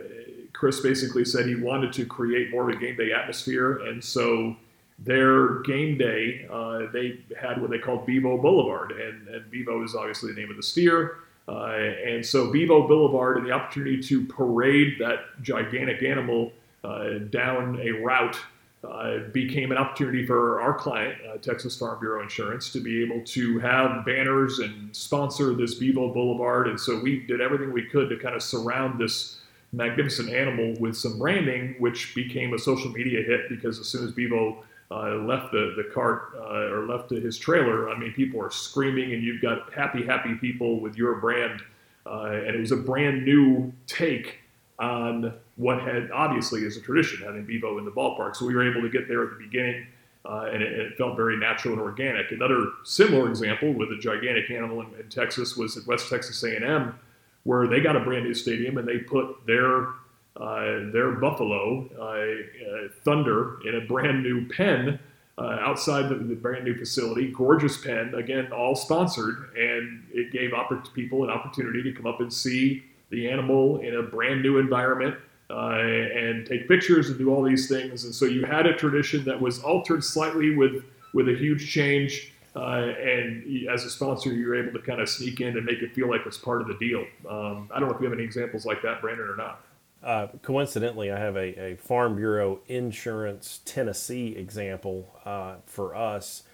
Chris 0.53 0.81
basically 0.81 1.25
said 1.25 1.47
he 1.47 1.55
wanted 1.55 1.91
to 1.95 2.05
create 2.05 2.51
more 2.51 2.69
of 2.69 2.77
a 2.77 2.79
game 2.79 2.97
day 2.97 3.13
atmosphere, 3.13 3.79
and 3.87 4.05
so 4.05 4.57
their 4.99 5.61
game 5.61 5.97
day, 5.97 6.47
uh, 6.51 6.91
they 6.93 7.21
had 7.41 7.61
what 7.61 7.71
they 7.71 7.79
called 7.79 8.05
Bevo 8.05 8.37
Boulevard, 8.37 8.93
and, 8.93 9.29
and 9.29 9.51
Bevo 9.51 9.83
is 9.85 9.95
obviously 9.95 10.33
the 10.33 10.41
name 10.41 10.51
of 10.51 10.57
the 10.57 10.63
steer. 10.63 11.19
Uh, 11.47 11.73
and 12.07 12.25
so 12.25 12.53
Bevo 12.53 12.87
Boulevard 12.87 13.39
and 13.39 13.47
the 13.47 13.53
opportunity 13.53 14.03
to 14.03 14.27
parade 14.27 14.97
that 14.99 15.21
gigantic 15.41 16.03
animal 16.03 16.53
uh, 16.85 17.19
down 17.31 17.81
a 17.81 17.91
route 17.91 18.39
uh, 18.85 19.19
became 19.33 19.73
an 19.73 19.79
opportunity 19.79 20.25
for 20.25 20.61
our 20.61 20.75
client, 20.75 21.17
uh, 21.29 21.37
Texas 21.39 21.77
Farm 21.77 21.99
Bureau 21.99 22.23
Insurance, 22.23 22.71
to 22.73 22.81
be 22.81 23.03
able 23.03 23.25
to 23.25 23.59
have 23.59 24.05
banners 24.05 24.59
and 24.61 24.95
sponsor 24.95 25.55
this 25.55 25.75
Bevo 25.75 26.13
Boulevard. 26.13 26.69
And 26.69 26.79
so 26.79 27.01
we 27.01 27.21
did 27.21 27.41
everything 27.41 27.73
we 27.73 27.85
could 27.85 28.09
to 28.11 28.17
kind 28.17 28.37
of 28.37 28.43
surround 28.43 29.01
this 29.01 29.41
magnificent 29.73 30.31
animal 30.31 30.75
with 30.81 30.97
some 30.97 31.19
branding, 31.19 31.75
which 31.79 32.15
became 32.15 32.55
a 32.55 32.59
social 32.59 32.91
media 32.91 33.23
hit 33.23 33.49
because 33.49 33.79
as 33.81 33.89
soon 33.89 34.05
as 34.05 34.13
Bevo 34.13 34.65
uh, 34.91 35.17
left 35.17 35.53
the, 35.53 35.75
the 35.77 35.85
cart 35.93 36.33
uh, 36.37 36.73
or 36.73 36.87
left 36.87 37.11
his 37.11 37.39
trailer, 37.39 37.91
I 37.91 37.99
mean, 37.99 38.13
people 38.13 38.41
are 38.43 38.51
screaming, 38.51 39.13
and 39.13 39.23
you've 39.23 39.43
got 39.43 39.73
happy, 39.73 40.05
happy 40.05 40.35
people 40.35 40.81
with 40.81 40.97
your 40.97 41.17
brand. 41.17 41.63
Uh, 42.07 42.41
and 42.47 42.57
it 42.57 42.61
was 42.61 42.73
a 42.73 42.77
brand 42.77 43.25
new 43.25 43.73
take 43.87 44.39
on 44.79 45.35
what 45.57 45.83
had 45.83 46.11
obviously 46.13 46.63
is 46.63 46.77
a 46.77 46.81
tradition 46.81 47.21
having 47.25 47.45
Bevo 47.45 47.79
in 47.79 47.85
the 47.85 47.91
ballpark. 47.91 48.37
So 48.37 48.47
we 48.47 48.55
were 48.55 48.69
able 48.69 48.81
to 48.81 48.89
get 48.89 49.09
there 49.09 49.25
at 49.25 49.31
the 49.31 49.45
beginning, 49.45 49.87
uh, 50.25 50.49
and, 50.53 50.63
it, 50.63 50.73
it, 50.73 50.97
felt 50.97 51.17
very 51.17 51.37
natural 51.37 51.75
and 51.75 51.83
organic. 51.83 52.31
Another 52.31 52.69
similar 52.85 53.29
example 53.29 53.73
with 53.73 53.91
a 53.91 53.99
gigantic 53.99 54.51
animal 54.51 54.81
in, 54.81 54.87
in, 55.01 55.09
Texas 55.09 55.57
was 55.57 55.77
at 55.77 55.87
West 55.87 56.09
Texas 56.09 56.43
A&M, 56.45 56.99
where 57.45 57.67
they 57.67 57.81
got 57.81 57.97
a 57.97 58.01
brand 58.01 58.25
new 58.25 58.35
stadium 58.35 58.79
and 58.79 58.87
they 58.87 58.99
put 58.99 59.47
their 59.47 59.89
uh, 60.37 60.91
their 60.93 61.13
buffalo 61.13 61.89
uh, 61.99 62.03
uh, 62.05 62.89
Thunder 63.05 63.59
in 63.67 63.75
a 63.75 63.81
brand 63.81 64.23
new 64.23 64.49
pen. 64.49 64.99
Uh, 65.37 65.57
outside 65.61 66.09
the, 66.09 66.17
the, 66.17 66.35
brand 66.35 66.65
new 66.65 66.75
facility, 66.77 67.31
gorgeous 67.31 67.81
pen, 67.81 68.13
again, 68.17 68.51
all 68.51 68.75
sponsored, 68.75 69.51
and 69.57 70.05
it 70.13 70.33
gave 70.33 70.51
people 70.95 71.23
an 71.23 71.31
opportunity 71.31 71.81
to 71.81 71.93
come 71.93 72.09
up 72.09 72.19
and 72.19 72.33
see 72.33 72.83
the 73.11 73.31
animal 73.31 73.79
in 73.79 73.95
a 73.95 74.03
brand 74.03 74.43
new 74.43 74.59
environment 74.59 75.15
and 75.49 76.45
take 76.45 76.67
pictures 76.67 77.09
and 77.09 77.21
do 77.21 77.33
all 77.33 77.45
these 77.45 77.69
things. 77.69 78.03
And 78.03 78.13
so 78.13 78.25
you 78.25 78.45
had 78.47 78.67
a 78.67 78.75
tradition 78.75 79.25
that 79.27 79.41
was 79.41 79.63
altered 79.63 80.03
slightly 80.03 80.57
with 80.57 80.83
with 81.15 81.29
a 81.29 81.35
huge 81.35 81.71
change. 81.71 82.33
Uh, 82.57 82.93
and 83.01 83.69
as 83.69 83.85
a 83.85 83.91
sponsor, 83.91 84.33
you're 84.33 84.57
able 84.57 84.73
to 84.73 84.85
kind 84.85 85.01
of 85.01 85.09
sneak 85.09 85.41
in 85.41 85.57
and 85.57 85.65
make 85.65 85.81
it 85.81 85.95
feel 85.95 86.09
like 86.09 86.23
it's 86.27 86.39
part 86.39 86.61
of 86.61 86.67
the 86.67 86.75
deal. 86.75 87.05
Um, 87.29 87.71
I 87.73 87.79
don't 87.79 87.89
know 87.89 87.95
if 87.95 88.01
you 88.01 88.07
have 88.09 88.19
any 88.19 88.25
examples 88.25 88.67
like 88.67 88.83
that, 88.83 89.01
Brandon, 89.01 89.29
or 89.29 89.37
not. 89.37 89.61
Uh, 90.03 90.29
coincidentally, 90.43 91.11
I 91.11 91.19
have 91.19 91.37
a, 91.37 91.73
a, 91.73 91.77
Farm 91.77 92.15
Bureau 92.15 92.61
Insurance 92.69 93.61
Tennessee 93.65 94.37
example 94.37 95.13
uh, 95.25 95.57
for 95.67 95.95
us. 95.95 96.45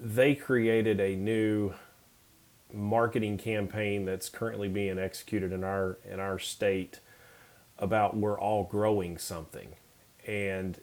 They 0.00 0.34
created 0.34 1.00
a 1.00 1.16
new 1.16 1.72
marketing 2.72 3.38
campaign 3.38 4.04
that's 4.04 4.28
currently 4.28 4.68
being 4.68 4.98
executed 4.98 5.52
in 5.52 5.64
our 5.64 5.98
in 6.10 6.20
our 6.20 6.38
state 6.38 7.00
about 7.78 8.16
we're 8.16 8.38
all 8.38 8.64
growing 8.64 9.16
something. 9.16 9.74
And 10.26 10.78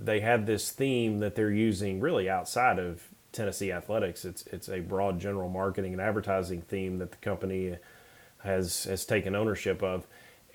they 0.00 0.20
have 0.20 0.46
this 0.46 0.70
theme 0.70 1.20
that 1.20 1.36
they're 1.36 1.50
using 1.50 2.00
really 2.00 2.28
outside 2.28 2.78
of 2.78 3.02
Tennessee 3.30 3.70
athletics. 3.70 4.24
It's 4.24 4.46
it's 4.48 4.68
a 4.68 4.80
broad 4.80 5.20
general 5.20 5.48
marketing 5.48 5.92
and 5.92 6.02
advertising 6.02 6.62
theme 6.62 6.98
that 6.98 7.12
the 7.12 7.18
company 7.18 7.76
has 8.42 8.84
has 8.84 9.04
taken 9.04 9.36
ownership 9.36 9.80
of 9.82 10.06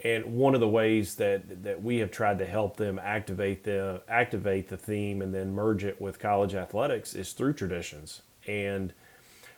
and 0.04 0.26
one 0.26 0.54
of 0.54 0.60
the 0.60 0.68
ways 0.68 1.16
that 1.16 1.64
that 1.64 1.82
we 1.82 1.98
have 1.98 2.12
tried 2.12 2.40
to 2.40 2.46
help 2.46 2.78
them 2.78 3.00
activate 3.00 3.64
the 3.64 4.02
activate 4.08 4.68
the 4.70 4.78
theme 4.78 5.22
and 5.22 5.34
then 5.34 5.54
merge 5.54 5.84
it 5.84 6.00
with 6.00 6.20
college 6.20 6.54
athletics 6.54 7.14
is 7.16 7.34
through 7.34 7.54
traditions 7.54 8.22
and 8.48 8.94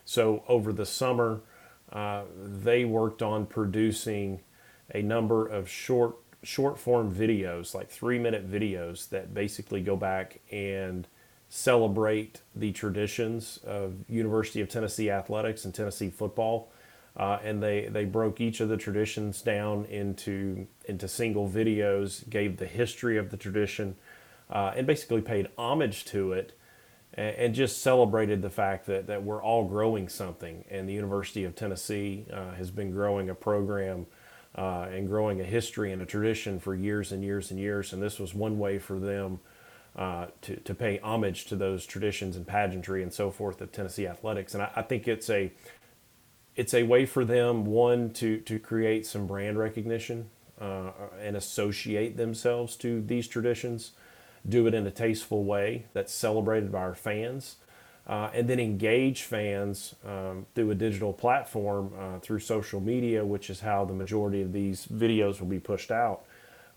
so 0.10 0.44
over 0.48 0.74
the 0.74 0.88
summer, 0.88 1.42
uh, 1.92 2.24
they 2.36 2.84
worked 2.84 3.22
on 3.22 3.46
producing 3.46 4.42
a 4.92 5.04
number 5.04 5.46
of 5.46 5.70
short 5.70 6.16
short 6.42 6.80
form 6.80 7.14
videos, 7.14 7.76
like 7.76 7.92
three 7.92 8.18
minute 8.18 8.50
videos 8.50 9.10
that 9.10 9.36
basically 9.36 9.82
go 9.82 9.96
back 9.96 10.40
and 10.52 11.08
celebrate 11.48 12.42
the 12.56 12.72
traditions 12.72 13.60
of 13.64 13.94
University 14.08 14.62
of 14.62 14.70
Tennessee 14.70 15.12
athletics 15.12 15.64
and 15.64 15.76
Tennessee 15.76 16.10
football. 16.10 16.72
Uh, 17.20 17.38
and 17.44 17.62
they, 17.62 17.88
they 17.92 18.06
broke 18.06 18.40
each 18.40 18.62
of 18.62 18.70
the 18.70 18.78
traditions 18.78 19.42
down 19.42 19.84
into 19.86 20.66
into 20.86 21.06
single 21.06 21.50
videos, 21.50 22.28
gave 22.30 22.56
the 22.56 22.66
history 22.66 23.18
of 23.18 23.30
the 23.30 23.36
tradition, 23.36 23.96
uh, 24.50 24.72
and 24.74 24.88
basically 24.88 25.22
paid 25.22 25.50
homage 25.58 26.06
to 26.06 26.32
it 26.32 26.54
and 27.14 27.54
just 27.54 27.82
celebrated 27.82 28.42
the 28.42 28.50
fact 28.50 28.86
that, 28.86 29.08
that 29.08 29.24
we're 29.24 29.44
all 29.44 29.68
growing 29.68 30.08
something. 30.08 30.64
And 30.70 30.88
the 30.88 30.94
University 30.94 31.44
of 31.44 31.56
Tennessee 31.56 32.26
uh, 32.32 32.54
has 32.54 32.72
been 32.72 32.92
growing 32.92 33.30
a 33.30 33.36
program 33.36 34.06
uh, 34.56 34.88
and 34.92 35.08
growing 35.08 35.42
a 35.42 35.44
history 35.44 35.92
and 35.92 36.02
a 36.02 36.06
tradition 36.06 36.60
for 36.60 36.76
years 36.76 37.12
and 37.12 37.24
years 37.24 37.52
and 37.52 37.60
years. 37.60 37.92
And 37.92 38.02
this 38.02 38.20
was 38.20 38.34
one 38.34 38.58
way 38.60 38.80
for 38.80 39.00
them 39.00 39.40
uh, 39.98 40.28
to, 40.44 40.56
to 40.58 40.76
pay 40.76 41.00
homage 41.00 41.46
to 41.46 41.56
those 41.56 41.86
traditions 41.86 42.38
and 42.38 42.48
pageantry 42.48 43.04
and 43.04 43.12
so 43.12 43.32
forth 43.32 43.60
of 43.60 43.72
Tennessee 43.72 44.08
athletics. 44.08 44.54
And 44.54 44.64
I, 44.64 44.72
I 44.78 44.82
think 44.84 45.08
it's 45.08 45.30
a 45.30 45.52
it's 46.60 46.74
a 46.74 46.84
way 46.84 47.06
for 47.06 47.24
them 47.24 47.66
one 47.66 48.12
to 48.12 48.40
to 48.42 48.60
create 48.60 49.06
some 49.06 49.26
brand 49.26 49.58
recognition 49.58 50.30
uh, 50.60 50.92
and 51.22 51.38
associate 51.38 52.18
themselves 52.18 52.76
to 52.76 53.02
these 53.02 53.28
traditions 53.28 53.92
do 54.48 54.68
it 54.68 54.74
in 54.74 54.86
a 54.86 54.92
tasteful 54.92 55.44
way 55.44 55.86
that's 55.94 56.14
celebrated 56.14 56.72
by 56.72 56.80
our 56.80 56.96
fans, 56.96 57.58
uh, 58.08 58.30
and 58.34 58.48
then 58.48 58.60
engage 58.60 59.24
fans 59.24 59.96
um, 60.06 60.46
through 60.56 60.72
a 60.72 60.76
digital 60.76 61.14
platform 61.14 61.92
uh, 61.98 62.20
through 62.20 62.40
social 62.40 62.80
media, 62.80 63.26
which 63.26 63.50
is 63.50 63.60
how 63.60 63.86
the 63.86 63.94
majority 63.94 64.42
of 64.42 64.54
these 64.54 64.86
videos 64.88 65.40
will 65.40 65.48
be 65.48 65.60
pushed 65.60 65.92
out. 65.92 66.24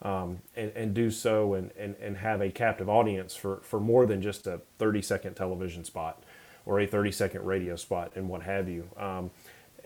Um, 0.03 0.41
and, 0.57 0.73
and 0.75 0.95
do 0.95 1.13
so 1.13 1.55
and, 1.55 1.71
and, 1.79 1.95
and 2.03 2.17
have 2.17 2.41
a 2.41 2.51
captive 2.51 2.89
audience 2.89 3.37
for, 3.37 3.61
for 3.63 3.79
more 3.79 4.05
than 4.05 4.21
just 4.21 4.49
a 4.49 4.61
30 4.81 5.01
second 5.01 5.35
television 5.35 5.85
spot 5.85 6.21
or 6.67 6.81
a 6.81 6.89
30 6.89 7.13
second 7.13 7.47
radio 7.47 7.77
spot 7.77 8.11
and 8.17 8.29
what 8.29 8.43
have 8.43 8.69
you. 8.69 8.89
Um, 8.97 9.31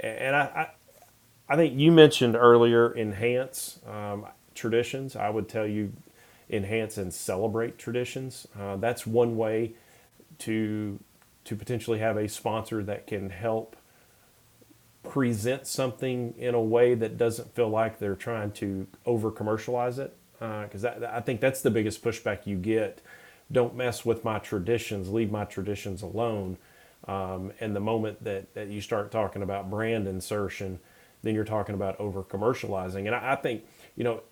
and 0.00 0.37
I, 0.37 0.41
I, 0.41 0.69
I, 1.55 1.57
think 1.57 1.79
you 1.79 1.93
mentioned 1.93 2.37
earlier 2.37 2.97
enhance 2.97 3.81
um, 3.87 4.26
traditions. 4.55 5.17
I 5.17 5.31
would 5.31 5.49
tell 5.49 5.67
you 5.67 5.93
enhance 6.50 6.97
and 6.97 7.12
celebrate 7.12 7.79
traditions. 7.79 8.47
Uh, 8.59 8.76
that's 8.76 9.07
one 9.07 9.37
way 9.37 9.73
to 10.41 10.99
to 11.45 11.57
potentially 11.57 12.00
have 12.00 12.17
a 12.17 12.29
sponsor 12.29 12.83
that 12.83 13.07
can 13.07 13.31
help 13.31 13.76
present 15.05 15.67
something 15.67 16.35
in 16.37 16.55
a 16.55 16.61
way 16.61 16.95
that 16.95 17.17
doesn't 17.17 17.55
feel 17.55 17.69
like 17.69 17.99
they're 17.99 18.17
trying 18.17 18.50
to 18.50 18.87
over 19.05 19.31
commercialize 19.31 19.99
it. 19.99 20.15
Because 20.38 20.85
uh, 20.85 21.11
I 21.12 21.21
think 21.21 21.41
that's 21.41 21.62
the 21.62 21.71
biggest 21.71 22.03
pushback 22.03 22.47
you 22.47 22.57
get. 22.57 23.00
Don't 23.50 23.76
mess 23.76 24.05
with 24.05 24.25
my 24.25 24.38
traditions. 24.38 25.09
Leave 25.11 25.31
my 25.31 25.45
traditions 25.45 26.03
alone. 26.03 26.59
Um, 27.06 27.52
and 27.60 27.75
the 27.75 27.80
moment 27.80 28.25
that, 28.25 28.54
that 28.54 28.68
you 28.68 28.80
start 28.80 29.12
talking 29.12 29.42
about 29.42 29.70
brand 29.70 30.08
insertion, 30.08 30.80
then 31.22 31.34
you're 31.34 31.44
talking 31.44 31.75
about 31.75 31.98
over 32.00 32.22
commercializing. 32.22 33.06
And 33.06 33.14
I, 33.14 33.32
I 33.32 33.36
think, 33.36 33.64
you 33.94 34.04
know, 34.04 34.22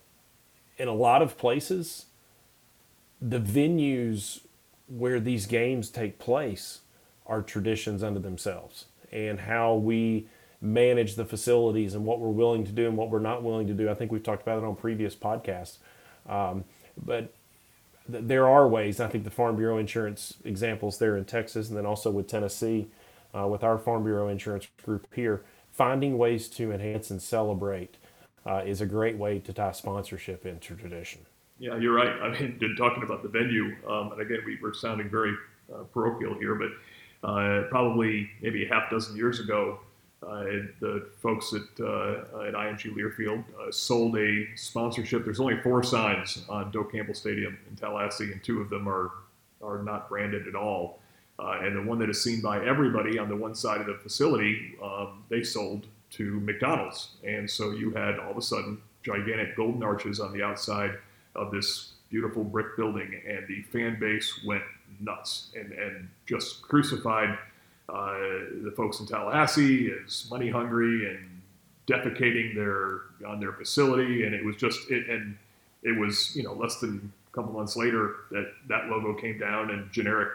in 0.77 0.87
a 0.87 0.93
lot 0.93 1.21
of 1.21 1.37
places, 1.37 2.07
the 3.21 3.39
venues 3.39 4.41
where 4.87 5.19
these 5.19 5.45
games 5.45 5.89
take 5.89 6.19
place 6.19 6.81
are 7.25 7.41
traditions 7.41 8.03
unto 8.03 8.19
themselves 8.19 8.85
and 9.11 9.41
how 9.41 9.73
we 9.73 10.27
manage 10.61 11.15
the 11.15 11.25
facilities 11.25 11.95
and 11.95 12.05
what 12.05 12.19
we're 12.19 12.29
willing 12.29 12.65
to 12.65 12.71
do 12.71 12.87
and 12.87 12.97
what 12.97 13.09
we're 13.09 13.19
not 13.19 13.43
willing 13.43 13.67
to 13.67 13.73
do. 13.73 13.89
I 13.89 13.93
think 13.93 14.11
we've 14.11 14.23
talked 14.23 14.41
about 14.41 14.57
it 14.57 14.63
on 14.63 14.75
previous 14.75 15.15
podcasts. 15.15 15.77
Um, 16.27 16.65
but 17.03 17.33
there 18.07 18.47
are 18.47 18.67
ways. 18.67 18.99
I 18.99 19.07
think 19.07 19.23
the 19.23 19.31
Farm 19.31 19.55
Bureau 19.55 19.77
Insurance 19.77 20.35
examples 20.43 20.99
there 20.99 21.17
in 21.17 21.25
Texas 21.25 21.69
and 21.69 21.77
then 21.77 21.85
also 21.85 22.11
with 22.11 22.27
Tennessee, 22.27 22.87
uh, 23.33 23.47
with 23.47 23.63
our 23.63 23.77
Farm 23.77 24.03
Bureau 24.03 24.27
Insurance 24.27 24.67
group 24.83 25.07
here, 25.13 25.43
finding 25.71 26.17
ways 26.17 26.47
to 26.49 26.71
enhance 26.71 27.09
and 27.09 27.21
celebrate 27.21 27.97
uh, 28.45 28.61
is 28.65 28.81
a 28.81 28.85
great 28.85 29.17
way 29.17 29.39
to 29.39 29.53
tie 29.53 29.71
sponsorship 29.71 30.45
into 30.45 30.75
tradition. 30.75 31.21
Yeah, 31.57 31.77
you're 31.77 31.93
right. 31.93 32.09
I 32.21 32.29
mean, 32.29 32.75
talking 32.77 33.03
about 33.03 33.23
the 33.23 33.29
venue, 33.29 33.75
um, 33.87 34.11
and 34.11 34.21
again, 34.21 34.39
we 34.45 34.59
were 34.61 34.73
sounding 34.73 35.09
very 35.09 35.33
uh, 35.73 35.83
parochial 35.83 36.35
here, 36.35 36.55
but 36.55 37.27
uh, 37.27 37.63
probably 37.69 38.29
maybe 38.41 38.65
a 38.65 38.69
half 38.69 38.89
dozen 38.89 39.15
years 39.15 39.39
ago, 39.39 39.79
the 40.21 41.07
folks 41.21 41.53
at, 41.53 41.83
uh, 41.83 42.45
at 42.47 42.53
IMG 42.53 42.95
Learfield 42.95 43.43
uh, 43.59 43.71
sold 43.71 44.17
a 44.17 44.45
sponsorship. 44.55 45.23
There's 45.23 45.39
only 45.39 45.57
four 45.61 45.83
signs 45.83 46.43
on 46.49 46.71
Doak 46.71 46.91
Campbell 46.91 47.13
Stadium 47.13 47.57
in 47.69 47.75
Tallahassee, 47.75 48.31
and 48.31 48.43
two 48.43 48.61
of 48.61 48.69
them 48.69 48.87
are, 48.87 49.11
are 49.61 49.83
not 49.83 50.09
branded 50.09 50.47
at 50.47 50.55
all. 50.55 50.99
Uh, 51.37 51.59
and 51.61 51.75
the 51.75 51.81
one 51.81 51.99
that 51.99 52.09
is 52.09 52.23
seen 52.23 52.41
by 52.41 52.65
everybody 52.65 53.19
on 53.19 53.27
the 53.27 53.35
one 53.35 53.53
side 53.53 53.81
of 53.81 53.87
the 53.87 53.95
facility, 53.95 54.75
um, 54.81 55.23
they 55.29 55.43
sold 55.43 55.85
to 56.11 56.39
McDonald's. 56.39 57.09
And 57.25 57.49
so 57.49 57.71
you 57.71 57.91
had 57.91 58.19
all 58.19 58.31
of 58.31 58.37
a 58.37 58.41
sudden 58.41 58.81
gigantic 59.03 59.55
golden 59.55 59.83
arches 59.83 60.19
on 60.19 60.31
the 60.31 60.41
outside 60.41 60.97
of 61.35 61.51
this 61.51 61.93
beautiful 62.09 62.43
brick 62.43 62.77
building, 62.77 63.21
and 63.27 63.45
the 63.47 63.61
fan 63.63 63.99
base 63.99 64.41
went 64.45 64.63
nuts 65.01 65.51
and, 65.55 65.73
and 65.73 66.07
just 66.25 66.61
crucified 66.61 67.37
uh, 67.89 68.13
the 68.63 68.73
folks 68.75 68.99
in 68.99 69.05
Tallahassee 69.05 69.87
is 69.87 70.27
money 70.29 70.49
hungry 70.49 71.09
and 71.09 71.41
defecating 71.87 72.55
their 72.55 73.01
on 73.27 73.39
their 73.39 73.53
facility, 73.53 74.25
and 74.25 74.33
it 74.33 74.43
was 74.43 74.55
just 74.55 74.89
it, 74.89 75.07
and 75.09 75.37
it 75.83 75.97
was 75.97 76.35
you 76.35 76.43
know 76.43 76.53
less 76.53 76.79
than 76.79 77.11
a 77.31 77.35
couple 77.35 77.53
months 77.53 77.75
later 77.75 78.15
that 78.31 78.51
that 78.67 78.87
logo 78.87 79.13
came 79.13 79.37
down 79.37 79.69
and 79.69 79.91
generic 79.91 80.29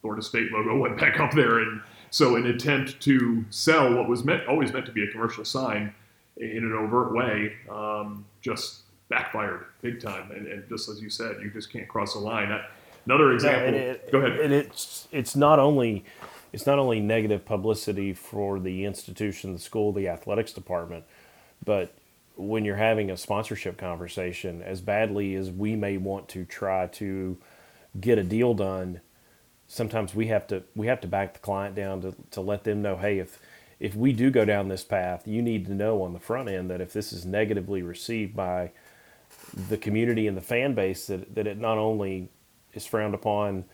Florida 0.00 0.22
State 0.22 0.52
logo 0.52 0.76
went 0.80 0.98
back 0.98 1.20
up 1.20 1.32
there, 1.32 1.60
and 1.60 1.80
so 2.10 2.36
an 2.36 2.46
attempt 2.46 3.00
to 3.00 3.44
sell 3.50 3.94
what 3.94 4.08
was 4.08 4.24
meant 4.24 4.46
always 4.46 4.72
meant 4.72 4.86
to 4.86 4.92
be 4.92 5.04
a 5.04 5.10
commercial 5.10 5.44
sign 5.44 5.94
in 6.36 6.58
an 6.58 6.72
overt 6.72 7.14
way 7.14 7.52
um, 7.70 8.24
just 8.40 8.82
backfired 9.08 9.66
big 9.82 10.00
time, 10.00 10.30
and, 10.30 10.46
and, 10.46 10.68
just 10.68 10.88
as 10.88 11.02
you 11.02 11.10
said, 11.10 11.36
you 11.42 11.50
just 11.50 11.70
can't 11.70 11.88
cross 11.88 12.14
a 12.14 12.18
line. 12.18 12.48
That, 12.48 12.70
another 13.04 13.32
example. 13.32 13.74
Yeah, 13.74 13.80
it, 13.80 14.12
go 14.12 14.18
ahead. 14.18 14.40
And 14.40 14.52
it's 14.52 15.08
it's 15.12 15.36
not 15.36 15.58
only 15.58 16.04
it's 16.52 16.66
not 16.66 16.78
only 16.78 17.00
negative 17.00 17.44
publicity 17.44 18.12
for 18.12 18.58
the 18.58 18.84
institution, 18.84 19.52
the 19.52 19.58
school, 19.58 19.92
the 19.92 20.08
athletics 20.08 20.52
department, 20.52 21.04
but 21.64 21.94
when 22.36 22.64
you're 22.64 22.76
having 22.76 23.10
a 23.10 23.16
sponsorship 23.16 23.76
conversation, 23.76 24.62
as 24.62 24.80
badly 24.80 25.34
as 25.34 25.50
we 25.50 25.76
may 25.76 25.96
want 25.96 26.28
to 26.28 26.44
try 26.44 26.86
to 26.86 27.36
get 28.00 28.18
a 28.18 28.24
deal 28.24 28.54
done, 28.54 29.00
sometimes 29.68 30.14
we 30.14 30.26
have 30.28 30.46
to 30.46 30.62
we 30.74 30.86
have 30.86 31.00
to 31.00 31.06
back 31.06 31.34
the 31.34 31.40
client 31.40 31.74
down 31.74 32.00
to, 32.00 32.14
to 32.30 32.40
let 32.40 32.64
them 32.64 32.82
know, 32.82 32.96
hey, 32.96 33.18
if 33.18 33.38
if 33.78 33.94
we 33.94 34.12
do 34.12 34.30
go 34.30 34.44
down 34.44 34.68
this 34.68 34.84
path, 34.84 35.26
you 35.26 35.42
need 35.42 35.66
to 35.66 35.74
know 35.74 36.02
on 36.02 36.12
the 36.12 36.18
front 36.18 36.48
end 36.48 36.70
that 36.70 36.80
if 36.80 36.92
this 36.92 37.12
is 37.12 37.24
negatively 37.24 37.82
received 37.82 38.34
by 38.34 38.72
the 39.68 39.76
community 39.76 40.26
and 40.26 40.36
the 40.36 40.42
fan 40.42 40.74
base, 40.74 41.06
that, 41.06 41.34
that 41.34 41.46
it 41.46 41.58
not 41.58 41.78
only 41.78 42.28
is 42.74 42.84
frowned 42.84 43.14
upon 43.14 43.64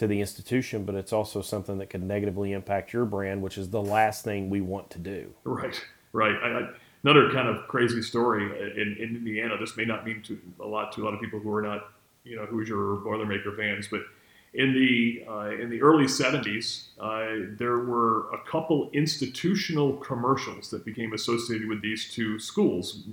to 0.00 0.06
the 0.06 0.18
institution, 0.18 0.84
but 0.84 0.94
it's 0.94 1.12
also 1.12 1.42
something 1.42 1.76
that 1.76 1.90
could 1.90 2.02
negatively 2.02 2.52
impact 2.52 2.94
your 2.94 3.04
brand, 3.04 3.42
which 3.42 3.58
is 3.58 3.68
the 3.68 3.82
last 3.82 4.24
thing 4.24 4.48
we 4.48 4.62
want 4.62 4.88
to 4.88 4.98
do. 4.98 5.30
Right, 5.44 5.78
right. 6.14 6.34
I, 6.42 6.46
I, 6.46 6.68
another 7.04 7.30
kind 7.30 7.48
of 7.48 7.68
crazy 7.68 8.00
story 8.00 8.44
in, 8.44 8.96
in, 8.98 9.14
Indiana. 9.14 9.58
This 9.60 9.76
may 9.76 9.84
not 9.84 10.06
mean 10.06 10.22
to 10.22 10.40
a 10.58 10.66
lot 10.66 10.92
to 10.92 11.02
a 11.02 11.04
lot 11.04 11.12
of 11.12 11.20
people 11.20 11.38
who 11.38 11.52
are 11.52 11.60
not, 11.60 11.90
you 12.24 12.34
know, 12.34 12.46
Hoosier 12.46 12.76
or 12.76 12.96
Boilermaker 12.96 13.54
fans, 13.54 13.88
but 13.90 14.00
in 14.54 14.72
the 14.72 15.22
uh, 15.28 15.50
in 15.50 15.68
the 15.68 15.82
early 15.82 16.06
70s, 16.06 16.86
uh, 16.98 17.54
there 17.58 17.80
were 17.80 18.30
a 18.32 18.38
couple 18.50 18.88
institutional 18.94 19.98
commercials 19.98 20.70
that 20.70 20.86
became 20.86 21.12
associated 21.12 21.68
with 21.68 21.82
these 21.82 22.10
two 22.10 22.38
schools. 22.38 23.04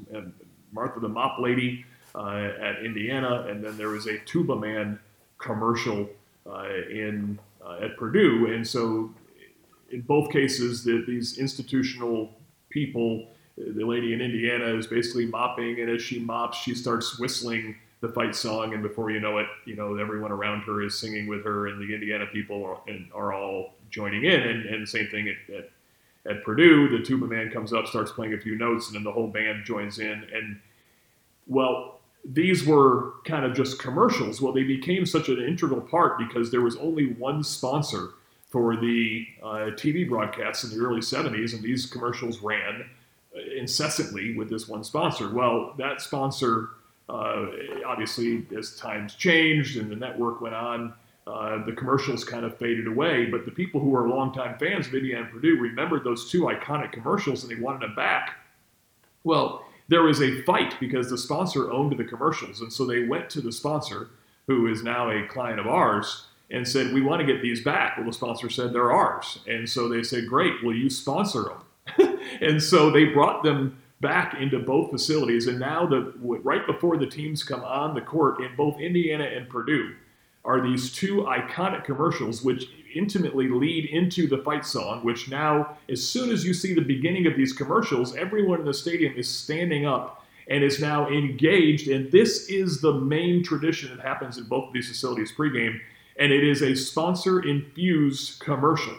Martha 0.72 1.02
the 1.02 1.10
Mop 1.10 1.38
Lady 1.40 1.86
uh, 2.16 2.50
at 2.62 2.82
Indiana, 2.82 3.46
and 3.50 3.62
then 3.62 3.78
there 3.78 3.90
was 3.90 4.08
a 4.08 4.20
Tuba 4.20 4.56
Man 4.56 5.00
commercial 5.38 6.10
in 6.90 7.40
uh, 7.66 7.80
at 7.82 7.98
Purdue, 7.98 8.48
and 8.54 8.66
so 8.66 9.14
in 9.92 10.02
both 10.02 10.32
cases, 10.32 10.84
the, 10.84 11.04
these 11.08 11.38
institutional 11.38 12.32
people, 12.70 13.28
the 13.58 13.86
lady 13.86 14.14
in 14.14 14.22
Indiana 14.22 14.66
is 14.78 14.88
basically 14.88 15.26
mopping, 15.26 15.80
and 15.80 15.90
as 15.90 16.02
she 16.02 16.20
mops, 16.20 16.58
she 16.58 16.76
starts 16.76 17.18
whistling 17.20 17.76
the 18.02 18.10
fight 18.10 18.36
song, 18.36 18.74
and 18.74 18.84
before 18.84 19.10
you 19.10 19.20
know 19.20 19.40
it, 19.40 19.48
you 19.66 19.76
know 19.76 19.96
everyone 19.98 20.32
around 20.32 20.62
her 20.62 20.82
is 20.82 20.98
singing 21.00 21.28
with 21.28 21.44
her, 21.44 21.68
and 21.68 21.82
the 21.82 21.94
Indiana 21.94 22.26
people 22.28 22.64
are, 22.64 22.80
and 22.88 23.10
are 23.14 23.34
all 23.34 23.74
joining 23.90 24.26
in, 24.26 24.42
and, 24.42 24.66
and 24.66 24.88
same 24.88 25.08
thing 25.08 25.28
at, 25.30 25.56
at, 25.56 25.70
at 26.30 26.44
Purdue, 26.44 26.90
the 26.90 27.04
tuba 27.04 27.26
man 27.26 27.50
comes 27.50 27.74
up, 27.74 27.88
starts 27.88 28.12
playing 28.12 28.34
a 28.34 28.38
few 28.38 28.56
notes, 28.56 28.88
and 28.88 28.96
then 28.96 29.04
the 29.04 29.12
whole 29.12 29.28
band 29.28 29.66
joins 29.66 30.00
in, 30.00 30.26
and 30.34 30.60
well, 31.48 31.97
these 32.30 32.66
were 32.66 33.14
kind 33.26 33.46
of 33.46 33.56
just 33.56 33.80
commercials. 33.80 34.42
Well, 34.42 34.52
they 34.52 34.64
became 34.64 35.06
such 35.06 35.30
an 35.30 35.42
integral 35.42 35.82
part 35.82 36.18
because 36.18 36.52
there 36.52 36.62
was 36.62 36.76
only 36.78 37.14
one 37.14 37.44
sponsor 37.44 38.10
for 38.50 38.76
the 38.76 39.26
uh, 39.42 39.48
TV 39.76 40.08
broadcasts 40.08 40.64
in 40.64 40.78
the 40.78 40.86
early 40.86 41.02
70s, 41.02 41.54
and 41.54 41.64
these 41.64 41.86
commercials 41.86 42.40
ran 42.40 42.86
incessantly 43.56 44.36
with 44.36 44.50
this 44.50 44.68
one 44.68 44.84
sponsor. 44.84 45.32
Well, 45.34 45.74
that 45.78 46.02
sponsor, 46.02 46.70
uh, 47.10 47.46
obviously, 47.86 48.46
as 48.58 48.76
times 48.76 49.16
changed 49.16 49.78
and 49.78 49.92
the 49.92 49.96
network 49.96 50.42
went 50.42 50.56
on, 50.56 50.94
uh, 51.28 51.64
the 51.66 51.74
commercials 51.74 52.24
kind 52.24 52.46
of 52.46 52.58
faded 52.58 52.88
away. 52.88 53.26
But 53.26 53.46
the 53.46 53.52
people 53.52 53.82
who 53.82 53.90
were 53.90 54.08
longtime 54.08 54.58
fans 54.58 54.88
of 54.88 54.96
Indiana 54.96 55.28
Purdue 55.32 55.58
remembered 55.60 56.04
those 56.04 56.32
two 56.32 56.44
iconic 56.44 56.92
commercials 56.92 57.44
and 57.44 57.52
they 57.52 57.62
wanted 57.62 57.82
them 57.82 57.96
back. 57.96 58.36
Well, 59.24 59.67
there 59.88 60.04
was 60.04 60.22
a 60.22 60.42
fight 60.44 60.76
because 60.80 61.10
the 61.10 61.18
sponsor 61.18 61.72
owned 61.72 61.98
the 61.98 62.04
commercials. 62.04 62.62
And 62.62 62.72
so 62.72 62.86
they 62.86 63.04
went 63.04 63.30
to 63.32 63.42
the 63.42 63.52
sponsor, 63.52 64.10
who 64.48 64.68
is 64.68 64.84
now 64.84 65.10
a 65.10 65.28
client 65.28 65.60
of 65.60 65.68
ours, 65.68 66.28
and 66.50 66.68
said, 66.68 66.94
We 66.94 67.02
want 67.02 67.20
to 67.20 67.26
get 67.26 67.42
these 67.42 67.64
back. 67.64 67.98
Well, 67.98 68.06
the 68.06 68.14
sponsor 68.14 68.50
said, 68.50 68.74
They're 68.74 68.92
ours. 68.92 69.40
And 69.48 69.70
so 69.70 69.88
they 69.88 70.04
said, 70.04 70.28
Great, 70.28 70.64
will 70.64 70.76
you 70.76 70.90
sponsor 70.90 71.44
them? 71.44 72.20
and 72.42 72.62
so 72.62 72.92
they 72.92 73.06
brought 73.06 73.44
them 73.44 73.78
back 74.02 74.36
into 74.40 74.60
both 74.60 74.92
facilities. 74.92 75.48
And 75.48 75.60
now, 75.60 75.86
the 75.86 76.14
right 76.22 76.66
before 76.66 76.98
the 76.98 77.08
teams 77.08 77.44
come 77.44 77.64
on 77.64 77.96
the 77.96 78.02
court 78.02 78.42
in 78.42 78.56
both 78.56 78.80
Indiana 78.80 79.26
and 79.26 79.50
Purdue, 79.50 79.96
are 80.46 80.62
these 80.62 80.94
two 80.94 81.24
iconic 81.24 81.84
commercials, 81.84 82.42
which 82.42 82.70
intimately 82.98 83.48
lead 83.48 83.86
into 83.86 84.28
the 84.28 84.40
fight 84.40 84.66
song, 84.66 85.04
which 85.04 85.30
now, 85.30 85.78
as 85.90 86.08
soon 86.08 86.32
as 86.32 86.46
you 86.46 86.54
see 86.54 86.74
the 86.74 86.82
beginning 86.82 87.28
of 87.28 87.36
these 87.36 87.54
commercials, 87.54 88.16
everyone 88.16 88.60
in 88.60 88.66
the 88.66 88.74
stadium 88.74 89.14
is 89.16 89.30
standing 89.30 89.86
up 89.86 90.26
and 90.50 90.64
is 90.64 90.80
now 90.80 91.08
engaged. 91.10 91.88
And 91.88 92.12
this 92.12 92.50
is 92.50 92.82
the 92.82 92.94
main 92.94 93.44
tradition 93.44 93.96
that 93.96 94.06
happens 94.06 94.38
in 94.38 94.46
both 94.46 94.68
of 94.68 94.74
these 94.74 94.88
facilities 94.88 95.32
pregame. 95.32 95.80
And 96.18 96.32
it 96.32 96.44
is 96.44 96.62
a 96.62 96.76
sponsor 96.76 97.42
infused 97.42 98.40
commercial 98.40 98.96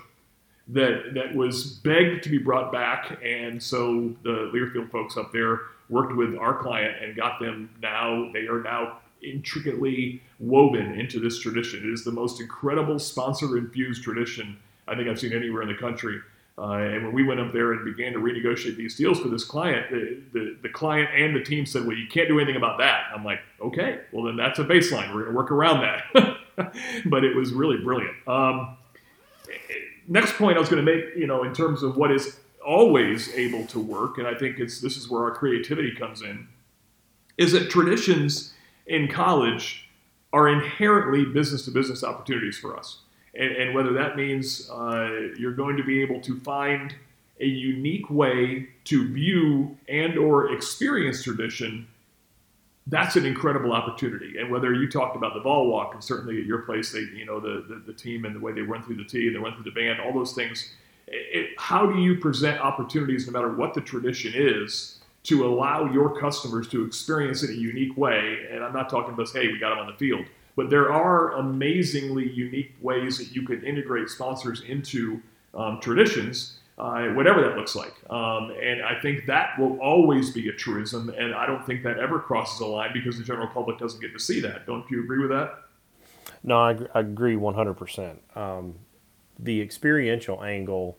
that, 0.69 1.15
that 1.15 1.35
was 1.35 1.65
begged 1.65 2.23
to 2.25 2.29
be 2.29 2.39
brought 2.39 2.71
back. 2.71 3.19
And 3.25 3.63
so 3.63 4.15
the 4.23 4.51
Learfield 4.55 4.91
folks 4.91 5.17
up 5.17 5.33
there 5.33 5.61
worked 5.89 6.15
with 6.15 6.37
our 6.37 6.63
client 6.63 7.03
and 7.03 7.17
got 7.17 7.41
them 7.41 7.71
now, 7.83 8.31
they 8.33 8.47
are 8.47 8.63
now 8.63 8.99
intricately 9.23 10.23
woven 10.39 10.99
into 10.99 11.19
this 11.21 11.39
tradition. 11.39 11.81
It 11.81 11.93
is 11.93 12.05
the 12.05 12.13
most 12.13 12.41
incredible 12.41 12.99
sponsor 12.99 13.59
infused 13.59 14.03
tradition 14.03 14.59
I 14.89 14.97
think 14.97 15.09
I've 15.09 15.21
seen 15.21 15.33
anywhere 15.33 15.63
in 15.63 15.69
the 15.69 15.75
country. 15.75 16.21
Uh, 16.57 16.73
and 16.73 17.05
when 17.05 17.13
we 17.13 17.23
went 17.23 17.39
up 17.39 17.53
there 17.53 17.73
and 17.73 17.85
began 17.85 18.13
to 18.13 18.19
renegotiate 18.19 18.77
these 18.77 18.97
deals 18.97 19.21
for 19.21 19.29
this 19.29 19.45
client, 19.45 19.91
the, 19.91 20.21
the, 20.33 20.57
the, 20.63 20.69
client 20.69 21.09
and 21.15 21.37
the 21.37 21.45
team 21.45 21.65
said, 21.65 21.87
Well, 21.87 21.97
you 21.97 22.09
can't 22.09 22.27
do 22.27 22.41
anything 22.41 22.57
about 22.57 22.79
that. 22.79 23.05
I'm 23.15 23.25
like, 23.25 23.41
Okay, 23.61 24.01
well, 24.11 24.25
then 24.25 24.37
that's 24.37 24.59
a 24.59 24.65
baseline. 24.65 25.15
We're 25.15 25.25
going 25.25 25.33
to 25.33 25.37
work 25.37 25.53
around 25.53 25.83
that. 25.83 26.37
but 27.07 27.23
it 27.23 27.37
was 27.37 27.53
really 27.53 27.77
brilliant. 27.77 28.17
Um, 28.27 28.77
next 30.09 30.35
point 30.35 30.57
I 30.57 30.61
was 30.61 30.69
going 30.69 30.85
to 30.85 30.93
make, 30.93 31.17
you 31.17 31.29
know, 31.29 31.45
in 31.45 31.55
terms 31.55 31.85
of 31.85 31.97
what 31.97 32.11
is 32.11 32.41
always 32.67 33.33
able 33.35 33.65
to 33.67 33.79
work, 33.79 34.19
and 34.19 34.27
I 34.27 34.35
think 34.35 34.59
it's 34.59 34.81
this 34.81 34.97
is 34.97 35.09
where 35.09 35.23
our 35.23 35.31
creativity 35.31 35.95
comes 35.95 36.23
in, 36.23 36.49
is 37.37 37.53
that 37.53 37.71
traditions 37.71 38.53
in 38.89 39.09
college 39.09 39.89
are 40.33 40.49
inherently 40.49 41.25
business 41.25 41.65
to 41.65 41.71
business 41.71 42.05
opportunities 42.05 42.59
for 42.59 42.77
us. 42.77 42.99
And, 43.35 43.53
and 43.53 43.75
whether 43.75 43.93
that 43.93 44.17
means 44.17 44.69
uh, 44.71 45.31
you're 45.39 45.55
going 45.55 45.77
to 45.77 45.85
be 45.85 46.03
able 46.03 46.21
to 46.23 46.41
find 46.41 46.95
a 47.41 47.47
unique 47.47 48.11
way 48.11 48.69
to 48.85 49.09
view 49.13 49.77
and 49.89 50.19
or 50.19 50.53
experience 50.53 51.23
tradition 51.23 51.87
that's 52.91 53.17
an 53.17 53.27
incredible 53.27 53.73
opportunity. 53.73 54.39
And 54.39 54.51
whether 54.51 54.73
you 54.73 54.91
talked 54.91 55.15
about 55.15 55.35
the 55.35 55.41
Vol 55.41 55.69
Walk, 55.69 55.95
and 55.95 56.03
certainly 56.03 56.39
at 56.41 56.47
your 56.47 56.61
place, 56.61 56.91
they, 56.91 57.01
you 57.01 57.27
know, 57.27 57.39
the, 57.39 57.65
the, 57.69 57.83
the 57.87 57.93
team 57.93 58.25
and 58.25 58.35
the 58.35 58.41
way 58.41 58.53
they 58.53 58.63
run 58.63 58.83
through 58.83 58.97
the 58.97 59.05
tee 59.05 59.27
and 59.27 59.37
they 59.37 59.39
run 59.39 59.55
through 59.55 59.65
the 59.65 59.71
band, 59.71 60.01
all 60.01 60.13
those 60.13 60.33
things. 60.33 60.73
It, 61.07 61.51
how 61.59 61.87
do 61.87 62.01
you 62.01 62.17
present 62.17 62.61
opportunities, 62.61 63.27
no 63.27 63.33
matter 63.33 63.53
what 63.53 63.75
the 63.75 63.81
tradition 63.81 64.33
is, 64.35 64.98
to 65.29 65.47
allow 65.47 65.85
your 65.93 66.19
customers 66.19 66.67
to 66.69 66.87
experience 66.87 67.43
it 67.43 67.51
in 67.51 67.57
a 67.57 67.59
unique 67.59 67.95
way. 67.99 68.47
And 68.51 68.65
I'm 68.65 68.73
not 68.73 68.89
talking 68.89 69.13
about, 69.13 69.29
hey, 69.31 69.49
we 69.49 69.59
got 69.59 69.71
them 69.71 69.79
on 69.81 69.87
the 69.87 69.99
field, 69.99 70.25
but 70.57 70.71
there 70.71 70.91
are 70.91 71.33
amazingly 71.33 72.31
unique 72.31 72.75
ways 72.81 73.19
that 73.19 73.37
you 73.37 73.43
can 73.43 73.63
integrate 73.63 74.09
sponsors 74.09 74.63
into 74.63 75.21
um, 75.53 75.81
traditions, 75.81 76.61
uh, 76.79 77.09
whatever 77.09 77.43
that 77.43 77.59
looks 77.59 77.77
like. 77.77 77.93
Um, 78.09 78.53
and 78.63 78.83
I 78.83 78.99
think 79.03 79.27
that 79.27 79.59
will 79.59 79.79
always 79.81 80.31
be 80.31 80.49
a 80.49 80.53
truism. 80.53 81.11
And 81.11 81.35
I 81.35 81.47
don't 81.47 81.65
think 81.67 81.83
that 81.83 81.99
ever 81.99 82.21
crosses 82.21 82.61
a 82.61 82.67
line 82.67 82.95
because 82.95 83.19
the 83.19 83.25
general 83.25 83.49
public 83.49 83.79
doesn't 83.79 84.01
get 84.01 84.15
to 84.15 84.19
see 84.19 84.41
that. 84.41 84.65
Don't 84.65 84.91
you 84.91 85.03
agree 85.03 85.19
with 85.19 85.31
that? 85.31 85.59
No, 86.43 86.57
I, 86.59 86.79
I 86.95 87.01
agree 87.01 87.37
100%. 87.37 88.17
Um, 88.35 88.77
the 89.39 89.61
experiential 89.61 90.43
angle 90.43 90.97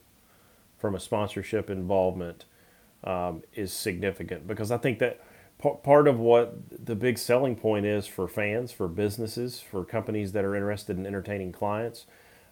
from 0.78 0.94
a 0.94 1.00
sponsorship 1.00 1.72
involvement 1.72 2.46
um, 3.04 3.44
is 3.54 3.72
significant 3.72 4.48
because 4.48 4.72
I 4.72 4.78
think 4.78 5.00
that 5.00 5.22
p- 5.62 5.76
part 5.84 6.08
of 6.08 6.20
what 6.20 6.86
the 6.86 6.96
big 6.96 7.18
selling 7.18 7.56
point 7.56 7.86
is 7.86 8.08
for 8.08 8.28
fans, 8.28 8.72
for 8.72 8.88
businesses, 8.88 9.60
for 9.60 9.84
companies 9.86 10.32
that 10.34 10.44
are 10.44 10.56
interested 10.56 10.98
in 10.98 11.06
entertaining 11.06 11.52
clients 11.52 12.06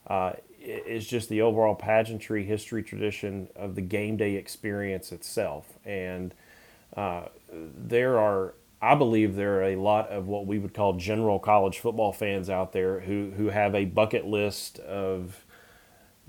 uh, 0.07 0.33
is 0.59 1.05
just 1.07 1.29
the 1.29 1.41
overall 1.41 1.75
pageantry, 1.75 2.43
history, 2.45 2.83
tradition 2.83 3.49
of 3.55 3.75
the 3.75 3.81
game 3.81 4.17
day 4.17 4.35
experience 4.35 5.11
itself. 5.11 5.77
And 5.85 6.33
uh, 6.95 7.25
there 7.51 8.19
are 8.19 8.53
I 8.81 8.93
believe 8.93 9.35
there 9.35 9.59
are 9.59 9.63
a 9.71 9.75
lot 9.75 10.09
of 10.09 10.27
what 10.27 10.45
we 10.45 10.59
would 10.59 10.73
call 10.73 10.93
general 10.93 11.39
college 11.39 11.79
football 11.79 12.13
fans 12.13 12.49
out 12.49 12.73
there 12.73 12.99
who, 12.99 13.31
who 13.35 13.47
have 13.49 13.73
a 13.73 13.85
bucket 13.85 14.25
list 14.25 14.77
of 14.79 15.45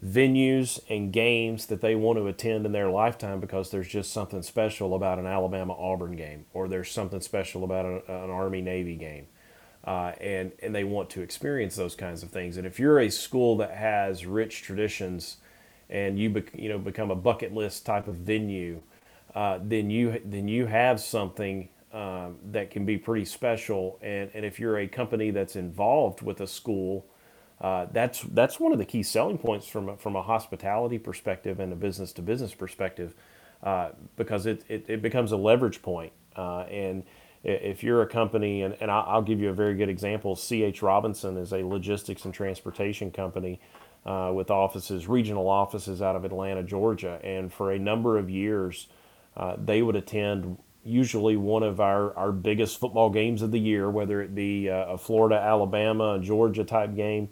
venues 0.05 0.79
and 0.89 1.13
games 1.13 1.67
that 1.67 1.81
they 1.81 1.95
want 1.95 2.19
to 2.19 2.27
attend 2.29 2.65
in 2.65 2.73
their 2.73 2.91
lifetime 2.91 3.41
because 3.41 3.71
there's 3.71 3.89
just 3.89 4.13
something 4.13 4.43
special 4.43 4.95
about 4.95 5.19
an 5.19 5.27
Alabama 5.27 5.75
Auburn 5.75 6.15
game 6.15 6.47
or 6.53 6.69
there's 6.69 6.91
something 6.91 7.21
special 7.21 7.65
about 7.65 7.85
an, 7.85 8.03
an 8.07 8.31
Army 8.31 8.61
Navy 8.61 8.95
game. 8.95 9.27
Uh, 9.85 10.13
and, 10.21 10.53
and 10.63 10.75
they 10.75 10.85
want 10.85 11.09
to 11.11 11.23
experience 11.23 11.75
those 11.75 11.95
kinds 11.95 12.23
of 12.23 12.31
things. 12.31 12.57
And 12.57 12.67
if 12.67 12.79
you're 12.79 13.01
a 13.01 13.11
school 13.11 13.57
that 13.57 13.71
has 13.71 14.27
rich 14.27 14.63
traditions 14.63 15.39
and 15.89 16.19
you, 16.19 16.45
you 16.55 16.69
know, 16.69 16.79
become 16.79 17.11
a 17.11 17.17
bucket 17.17 17.55
list 17.55 17.87
type 17.87 18.07
of 18.07 18.17
venue, 18.17 18.83
uh, 19.35 19.59
then, 19.63 19.89
you, 19.89 20.21
then 20.25 20.47
you 20.47 20.67
have 20.67 21.01
something 21.01 21.69
um, 21.93 22.37
that 22.51 22.71
can 22.71 22.85
be 22.85 22.99
pretty 22.99 23.25
special. 23.25 23.99
And, 24.03 24.31
and 24.35 24.45
if 24.45 24.61
you're 24.61 24.79
a 24.79 24.87
company 24.87 25.31
that's 25.31 25.57
involved 25.57 26.23
with 26.23 26.41
a 26.41 26.47
school, 26.47 27.07
uh, 27.61 27.87
that's 27.93 28.23
that's 28.23 28.61
one 28.61 28.73
of 28.73 28.79
the 28.79 28.85
key 28.85 29.03
selling 29.03 29.37
points 29.37 29.67
from 29.67 29.89
a, 29.89 29.97
from 29.97 30.15
a 30.15 30.23
hospitality 30.23 30.99
perspective 30.99 31.59
and 31.59 31.73
a 31.73 31.77
business 31.77 32.13
to 32.13 32.23
business 32.23 32.55
perspective, 32.55 33.15
uh, 33.65 33.91
because 34.17 34.47
it, 34.47 34.65
it, 34.69 34.85
it, 34.87 35.03
becomes 35.03 35.33
a 35.33 35.37
leverage 35.37 35.83
point. 35.83 36.13
Uh, 36.37 36.61
and 36.71 37.03
if 37.43 37.83
you're 37.83 38.03
a 38.03 38.07
company, 38.07 38.63
and, 38.63 38.77
and 38.81 38.91
I'll 38.91 39.23
give 39.23 39.41
you 39.41 39.49
a 39.49 39.53
very 39.53 39.75
good 39.75 39.89
example, 39.89 40.37
C.H. 40.37 40.83
Robinson 40.83 41.37
is 41.37 41.53
a 41.53 41.65
logistics 41.65 42.25
and 42.25 42.35
transportation 42.35 43.11
company 43.11 43.61
uh, 44.07 44.31
with 44.33 44.51
offices, 44.51 45.09
regional 45.09 45.49
offices 45.49 46.01
out 46.01 46.15
of 46.15 46.25
Atlanta, 46.25 46.63
Georgia, 46.63 47.21
and 47.25 47.53
for 47.53 47.73
a 47.73 47.79
number 47.79 48.19
of 48.19 48.31
years, 48.31 48.87
uh, 49.37 49.57
they 49.57 49.83
would 49.83 49.97
attend 49.97 50.59
usually 50.85 51.37
one 51.37 51.65
of 51.65 51.81
our, 51.81 52.17
our 52.17 52.31
biggest 52.31 52.79
football 52.79 53.11
games 53.11 53.43
of 53.43 53.51
the 53.51 53.59
year, 53.59 53.91
whether 53.91 54.23
it 54.23 54.35
be 54.35 54.69
a 54.69 54.97
Florida, 54.97 55.37
Alabama, 55.37 56.19
Georgia 56.21 56.65
type 56.65 56.95
game 56.95 57.29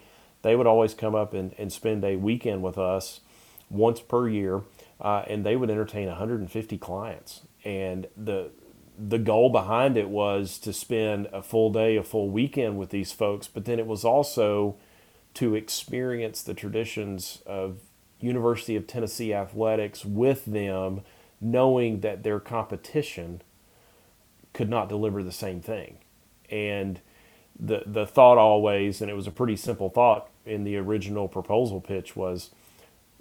they 0.46 0.54
would 0.54 0.66
always 0.66 0.94
come 0.94 1.16
up 1.16 1.34
and, 1.34 1.52
and 1.58 1.72
spend 1.72 2.04
a 2.04 2.14
weekend 2.14 2.62
with 2.62 2.78
us 2.78 3.20
once 3.68 3.98
per 3.98 4.28
year, 4.28 4.62
uh, 5.00 5.24
and 5.26 5.44
they 5.44 5.56
would 5.56 5.70
entertain 5.70 6.06
150 6.06 6.78
clients. 6.78 7.42
And 7.64 8.06
the 8.16 8.50
the 8.98 9.18
goal 9.18 9.50
behind 9.50 9.98
it 9.98 10.08
was 10.08 10.58
to 10.58 10.72
spend 10.72 11.26
a 11.26 11.42
full 11.42 11.70
day, 11.70 11.96
a 11.96 12.02
full 12.02 12.30
weekend 12.30 12.78
with 12.78 12.88
these 12.88 13.12
folks, 13.12 13.46
but 13.46 13.66
then 13.66 13.78
it 13.78 13.86
was 13.86 14.04
also 14.04 14.76
to 15.34 15.54
experience 15.54 16.42
the 16.42 16.54
traditions 16.54 17.42
of 17.44 17.80
University 18.20 18.74
of 18.74 18.86
Tennessee 18.86 19.34
athletics 19.34 20.02
with 20.04 20.46
them, 20.46 21.02
knowing 21.42 22.00
that 22.00 22.22
their 22.22 22.40
competition 22.40 23.42
could 24.54 24.70
not 24.70 24.88
deliver 24.88 25.22
the 25.22 25.32
same 25.32 25.60
thing. 25.60 25.98
And 26.48 27.00
the 27.58 27.82
the 27.86 28.06
thought 28.06 28.38
always, 28.38 29.00
and 29.00 29.10
it 29.10 29.14
was 29.14 29.26
a 29.26 29.30
pretty 29.30 29.56
simple 29.56 29.88
thought 29.88 30.28
in 30.44 30.64
the 30.64 30.76
original 30.76 31.28
proposal 31.28 31.80
pitch 31.80 32.14
was, 32.14 32.50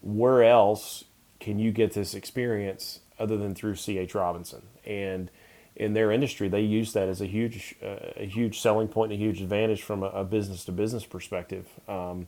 where 0.02 0.44
else 0.44 1.06
can 1.40 1.60
you 1.60 1.72
get 1.72 1.94
this 1.94 2.14
experience 2.14 3.00
other 3.20 3.38
than 3.38 3.56
through 3.56 3.76
C.H. 3.76 4.14
Robinson? 4.16 4.64
And 4.86 5.30
in 5.76 5.94
their 5.94 6.12
industry, 6.12 6.48
they 6.48 6.62
use 6.62 6.94
that 6.94 7.10
as 7.10 7.22
a 7.22 7.26
huge, 7.26 7.76
uh, 7.84 8.14
a 8.16 8.26
huge 8.26 8.60
selling 8.60 8.88
point, 8.88 9.12
and 9.12 9.22
a 9.22 9.24
huge 9.24 9.42
advantage 9.42 9.82
from 9.82 10.04
a, 10.04 10.24
business 10.24 10.64
to 10.66 10.72
business 10.72 11.06
perspective. 11.06 11.68
Um, 11.88 12.28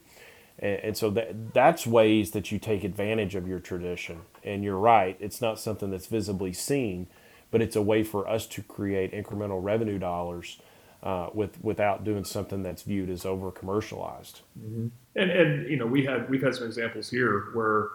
and, 0.58 0.80
and, 0.80 0.96
so 0.96 1.10
that 1.10 1.54
that's 1.54 1.86
ways 1.86 2.32
that 2.32 2.50
you 2.50 2.58
take 2.58 2.84
advantage 2.84 3.34
of 3.34 3.46
your 3.46 3.60
tradition. 3.60 4.22
And 4.44 4.64
you're 4.64 4.78
right; 4.78 5.16
it's 5.20 5.40
not 5.40 5.58
something 5.58 5.90
that's 5.90 6.06
visibly 6.06 6.52
seen, 6.52 7.06
but 7.50 7.62
it's 7.62 7.76
a 7.76 7.82
way 7.82 8.02
for 8.02 8.28
us 8.28 8.46
to 8.48 8.62
create 8.62 9.12
incremental 9.12 9.62
revenue 9.62 9.98
dollars 9.98 10.58
uh, 11.02 11.28
with 11.32 11.62
without 11.62 12.04
doing 12.04 12.24
something 12.24 12.62
that's 12.62 12.82
viewed 12.82 13.10
as 13.10 13.24
over 13.24 13.50
commercialized. 13.50 14.40
Mm-hmm. 14.58 14.88
And 15.16 15.30
and 15.30 15.68
you 15.68 15.76
know 15.76 15.86
we 15.86 16.04
had 16.04 16.28
we've 16.28 16.42
had 16.42 16.54
some 16.54 16.66
examples 16.66 17.08
here 17.08 17.46
where 17.52 17.88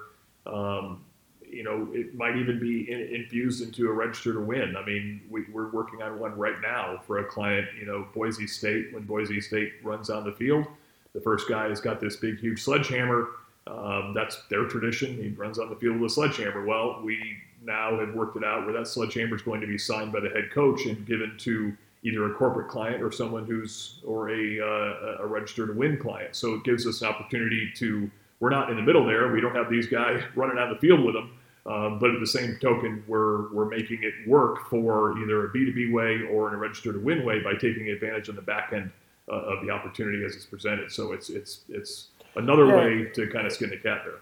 um, 0.45 1.03
you 1.45 1.63
know 1.63 1.89
it 1.91 2.15
might 2.15 2.37
even 2.37 2.59
be 2.59 2.89
in, 2.91 2.99
infused 2.99 3.61
into 3.61 3.89
a 3.89 3.93
register 3.93 4.33
to 4.33 4.39
win. 4.39 4.75
I 4.77 4.85
mean 4.85 5.21
we, 5.29 5.43
we're 5.51 5.69
working 5.69 6.01
on 6.01 6.19
one 6.19 6.37
right 6.37 6.59
now 6.61 7.01
for 7.05 7.19
a 7.19 7.25
client. 7.25 7.67
You 7.77 7.85
know 7.85 8.07
Boise 8.13 8.47
State 8.47 8.93
when 8.93 9.03
Boise 9.03 9.41
State 9.41 9.73
runs 9.83 10.09
on 10.09 10.23
the 10.23 10.31
field, 10.31 10.65
the 11.13 11.21
first 11.21 11.49
guy 11.49 11.67
has 11.69 11.81
got 11.81 11.99
this 11.99 12.15
big 12.15 12.39
huge 12.39 12.61
sledgehammer. 12.61 13.27
Um, 13.65 14.13
that's 14.13 14.43
their 14.49 14.65
tradition. 14.65 15.15
He 15.15 15.29
runs 15.29 15.57
on 15.57 15.69
the 15.69 15.75
field 15.75 15.99
with 15.99 16.11
a 16.11 16.13
sledgehammer. 16.13 16.65
Well, 16.65 17.01
we 17.01 17.37
now 17.65 17.97
have 17.97 18.13
worked 18.13 18.35
it 18.35 18.43
out 18.43 18.65
where 18.65 18.73
that 18.73 18.87
sledgehammer 18.87 19.35
is 19.35 19.41
going 19.41 19.61
to 19.61 19.67
be 19.67 19.77
signed 19.77 20.11
by 20.11 20.19
the 20.19 20.29
head 20.29 20.51
coach 20.51 20.85
and 20.85 21.05
given 21.05 21.33
to 21.39 21.75
either 22.03 22.29
a 22.29 22.33
corporate 22.35 22.67
client 22.67 23.01
or 23.01 23.11
someone 23.11 23.45
who's 23.45 23.99
or 24.05 24.29
a, 24.29 24.59
uh, 24.59 25.23
a 25.23 25.25
register 25.25 25.65
to 25.65 25.73
win 25.73 25.97
client. 25.97 26.35
So 26.35 26.53
it 26.55 26.63
gives 26.63 26.85
us 26.85 27.01
an 27.01 27.07
opportunity 27.07 27.71
to 27.77 28.11
we're 28.39 28.49
not 28.49 28.69
in 28.69 28.75
the 28.75 28.81
middle 28.81 29.05
there. 29.05 29.31
We 29.31 29.39
don't 29.39 29.55
have 29.55 29.69
these 29.69 29.87
guys 29.87 30.21
running 30.35 30.57
out 30.57 30.69
of 30.69 30.81
the 30.81 30.87
field 30.87 31.03
with 31.05 31.15
them. 31.15 31.37
Um, 31.65 31.97
but 31.97 32.09
at 32.09 32.19
the 32.19 32.27
same 32.27 32.57
token, 32.61 33.05
we're 33.07 33.53
we're 33.53 33.69
making 33.69 33.99
it 34.03 34.13
work 34.27 34.69
for 34.69 35.17
either 35.17 35.45
a 35.45 35.49
B2B 35.49 35.93
way 35.93 36.21
or 36.29 36.49
in 36.49 36.55
a 36.55 36.57
register 36.57 36.91
to 36.91 36.99
win 36.99 37.25
way 37.25 37.41
by 37.41 37.53
taking 37.53 37.87
advantage 37.87 38.27
on 38.27 38.35
the 38.35 38.41
back 38.41 38.73
end 38.73 38.91
uh, 39.31 39.35
of 39.35 39.65
the 39.65 39.71
opportunity 39.71 40.25
as 40.25 40.35
it's 40.35 40.45
presented. 40.45 40.91
So 40.91 41.13
it's 41.13 41.29
it's 41.29 41.61
it's 41.69 42.07
another 42.35 42.65
yeah. 42.65 42.75
way 42.75 43.05
to 43.13 43.27
kind 43.27 43.47
of 43.47 43.53
skin 43.53 43.69
the 43.69 43.77
cat 43.77 44.01
there. 44.03 44.19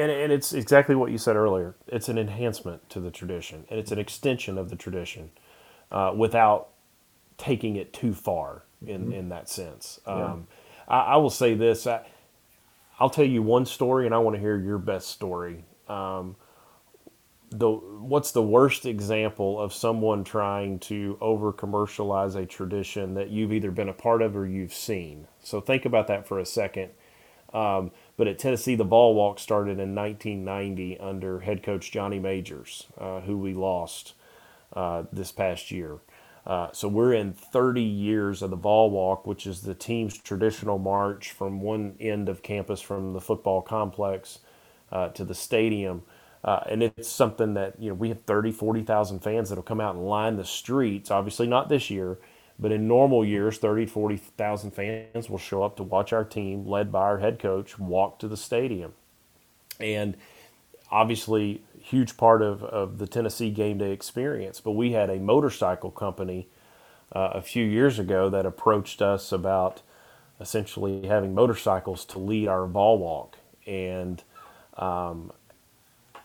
And, 0.00 0.12
and 0.12 0.30
it's 0.30 0.52
exactly 0.52 0.94
what 0.94 1.10
you 1.10 1.18
said 1.18 1.34
earlier. 1.34 1.74
It's 1.88 2.08
an 2.08 2.18
enhancement 2.18 2.88
to 2.90 3.00
the 3.00 3.10
tradition, 3.10 3.64
and 3.68 3.80
it's 3.80 3.90
an 3.90 3.98
extension 3.98 4.56
of 4.56 4.70
the 4.70 4.76
tradition, 4.76 5.30
uh, 5.90 6.12
without 6.14 6.68
taking 7.38 7.76
it 7.76 7.92
too 7.92 8.14
far 8.14 8.64
in, 8.86 9.02
mm-hmm. 9.02 9.12
in 9.12 9.28
that 9.30 9.48
sense. 9.48 10.00
Yeah. 10.06 10.12
Um, 10.12 10.46
I, 10.88 10.98
I, 10.98 11.16
will 11.16 11.30
say 11.30 11.54
this 11.54 11.86
I, 11.86 12.02
will 13.00 13.10
tell 13.10 13.24
you 13.24 13.42
one 13.42 13.66
story, 13.66 14.06
and 14.06 14.14
I 14.14 14.18
want 14.18 14.34
to 14.34 14.40
hear 14.40 14.58
your 14.58 14.78
best 14.78 15.08
story. 15.08 15.64
Um, 15.88 16.36
the 17.50 17.70
what's 17.70 18.32
the 18.32 18.42
worst 18.42 18.86
example 18.86 19.60
of 19.60 19.72
someone 19.72 20.24
trying 20.24 20.80
to 20.80 21.16
over 21.20 21.52
commercialize 21.52 22.34
a 22.34 22.44
tradition 22.44 23.14
that 23.14 23.30
you've 23.30 23.52
either 23.52 23.70
been 23.70 23.88
a 23.88 23.92
part 23.92 24.20
of 24.20 24.36
or 24.36 24.46
you've 24.46 24.74
seen? 24.74 25.28
So 25.42 25.60
think 25.60 25.84
about 25.84 26.08
that 26.08 26.26
for 26.26 26.38
a 26.38 26.46
second. 26.46 26.90
Um, 27.54 27.92
but 28.16 28.26
at 28.26 28.38
Tennessee, 28.38 28.74
the 28.74 28.84
Vol 28.84 29.14
Walk 29.14 29.38
started 29.38 29.78
in 29.78 29.94
1990 29.94 30.98
under 30.98 31.40
head 31.40 31.62
coach 31.62 31.90
Johnny 31.92 32.18
Majors, 32.18 32.86
uh, 32.98 33.20
who 33.20 33.38
we 33.38 33.54
lost 33.54 34.14
uh, 34.72 35.04
this 35.12 35.32
past 35.32 35.70
year. 35.70 35.98
Uh, 36.46 36.68
so 36.72 36.86
we're 36.86 37.12
in 37.12 37.32
30 37.32 37.82
years 37.82 38.40
of 38.40 38.50
the 38.50 38.56
Vol 38.56 38.90
Walk, 38.90 39.26
which 39.26 39.46
is 39.46 39.62
the 39.62 39.74
team's 39.74 40.16
traditional 40.16 40.78
march 40.78 41.32
from 41.32 41.60
one 41.60 41.96
end 41.98 42.28
of 42.28 42.42
campus, 42.42 42.80
from 42.80 43.12
the 43.14 43.20
football 43.20 43.60
complex 43.60 44.38
uh, 44.92 45.08
to 45.08 45.24
the 45.24 45.34
stadium. 45.34 46.02
Uh, 46.44 46.60
and 46.70 46.82
it's 46.84 47.08
something 47.08 47.54
that, 47.54 47.80
you 47.80 47.88
know, 47.88 47.94
we 47.94 48.08
have 48.08 48.22
30, 48.22 48.52
40,000 48.52 49.18
fans 49.18 49.48
that'll 49.48 49.64
come 49.64 49.80
out 49.80 49.96
and 49.96 50.06
line 50.06 50.36
the 50.36 50.44
streets. 50.44 51.10
Obviously, 51.10 51.48
not 51.48 51.68
this 51.68 51.90
year, 51.90 52.18
but 52.60 52.70
in 52.70 52.86
normal 52.86 53.24
years, 53.24 53.58
30, 53.58 53.86
40,000 53.86 54.70
fans 54.70 55.28
will 55.28 55.38
show 55.38 55.64
up 55.64 55.76
to 55.76 55.82
watch 55.82 56.12
our 56.12 56.24
team, 56.24 56.64
led 56.64 56.92
by 56.92 57.00
our 57.00 57.18
head 57.18 57.40
coach, 57.40 57.76
walk 57.80 58.20
to 58.20 58.28
the 58.28 58.36
stadium. 58.36 58.92
And 59.80 60.16
obviously, 60.92 61.62
huge 61.86 62.16
part 62.16 62.42
of, 62.42 62.64
of 62.64 62.98
the 62.98 63.06
Tennessee 63.06 63.50
game 63.50 63.78
day 63.78 63.92
experience. 63.92 64.60
But 64.60 64.72
we 64.72 64.92
had 64.92 65.08
a 65.08 65.20
motorcycle 65.20 65.90
company 65.92 66.48
uh, 67.12 67.30
a 67.34 67.42
few 67.42 67.64
years 67.64 67.98
ago 67.98 68.28
that 68.28 68.44
approached 68.44 69.00
us 69.00 69.30
about 69.30 69.82
essentially 70.40 71.06
having 71.06 71.32
motorcycles 71.34 72.04
to 72.06 72.18
lead 72.18 72.48
our 72.48 72.66
Vol 72.66 72.98
Walk. 72.98 73.38
And 73.66 74.22
um, 74.76 75.32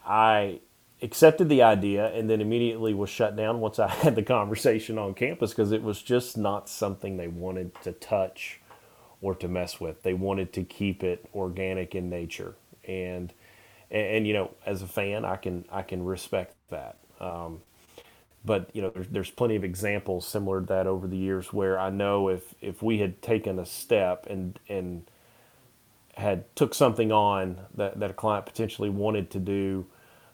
I 0.03 0.61
accepted 1.03 1.47
the 1.47 1.61
idea 1.61 2.11
and 2.13 2.27
then 2.27 2.41
immediately 2.41 2.95
was 2.95 3.09
shut 3.11 3.35
down 3.35 3.59
once 3.59 3.77
I 3.77 3.87
had 4.03 4.15
the 4.15 4.23
conversation 4.23 4.97
on 4.97 5.13
campus 5.13 5.51
because 5.51 5.71
it 5.71 5.83
was 5.83 6.01
just 6.01 6.37
not 6.37 6.69
something 6.69 7.17
they 7.17 7.27
wanted 7.27 7.79
to 7.83 7.91
touch 7.91 8.59
or 9.21 9.35
to 9.35 9.47
mess 9.47 9.79
with. 9.79 10.01
They 10.01 10.15
wanted 10.15 10.53
to 10.53 10.63
keep 10.63 11.03
it 11.03 11.29
organic 11.35 11.93
in 11.93 12.09
nature. 12.09 12.55
And 12.83 13.31
and, 13.91 14.07
and, 14.07 14.27
you 14.27 14.33
know, 14.33 14.51
as 14.65 14.81
a 14.81 14.87
fan, 14.87 15.25
I 15.25 15.37
can 15.37 15.65
I 15.71 15.83
can 15.83 16.03
respect 16.03 16.55
that. 16.69 16.97
Um, 17.19 17.61
but 18.43 18.69
you 18.73 18.81
know, 18.81 18.89
there's, 18.89 19.07
there's 19.09 19.31
plenty 19.31 19.55
of 19.55 19.63
examples 19.63 20.27
similar 20.27 20.61
to 20.61 20.67
that 20.67 20.87
over 20.87 21.07
the 21.07 21.17
years 21.17 21.53
where 21.53 21.79
I 21.79 21.89
know 21.91 22.29
if 22.29 22.55
if 22.61 22.81
we 22.81 22.99
had 22.99 23.21
taken 23.21 23.59
a 23.59 23.65
step 23.65 24.25
and 24.29 24.59
and 24.69 25.03
had 26.15 26.53
took 26.55 26.73
something 26.73 27.11
on 27.11 27.57
that, 27.75 27.99
that 27.99 28.11
a 28.11 28.13
client 28.13 28.45
potentially 28.45 28.89
wanted 28.89 29.29
to 29.31 29.39
do, 29.39 29.85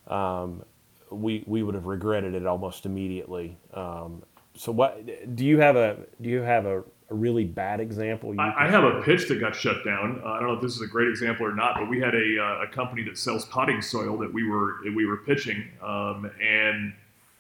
um, 0.08 0.64
we 1.12 1.44
we 1.48 1.64
would 1.64 1.76
have 1.76 1.86
regretted 1.86 2.34
it 2.34 2.46
almost 2.48 2.86
immediately. 2.86 3.58
Um, 3.74 4.24
so 4.56 4.72
what 4.72 5.36
do 5.36 5.46
you 5.46 5.60
have 5.60 5.76
a 5.76 5.98
do 6.22 6.30
you 6.30 6.42
have 6.42 6.66
a 6.66 6.84
a 7.10 7.16
really 7.16 7.46
bad 7.46 7.80
example? 7.80 8.34
I, 8.38 8.66
I, 8.66 8.68
have 8.68 8.84
a 8.84 9.02
pitch 9.02 9.28
that 9.30 9.40
got 9.40 9.56
shut 9.56 9.84
down. 9.86 10.22
Uh, 10.24 10.30
I 10.30 10.40
don't 10.40 10.50
know 10.50 10.56
if 10.56 10.62
this 10.62 10.76
is 10.76 10.82
a 10.82 10.88
great 10.88 11.08
example 11.08 11.46
or 11.46 11.56
not, 11.56 11.76
but 11.76 11.90
we 11.90 12.00
had 12.00 12.14
a, 12.14 12.40
uh, 12.40 12.64
a 12.64 12.68
company 12.68 13.04
that 13.04 13.18
sells 13.18 13.46
potting 13.46 13.82
soil 13.82 14.18
that 14.18 14.32
we 14.32 14.44
were 14.44 14.76
we 14.94 15.06
were 15.06 15.18
pitching, 15.18 15.70
um, 15.82 16.30
and 16.42 16.94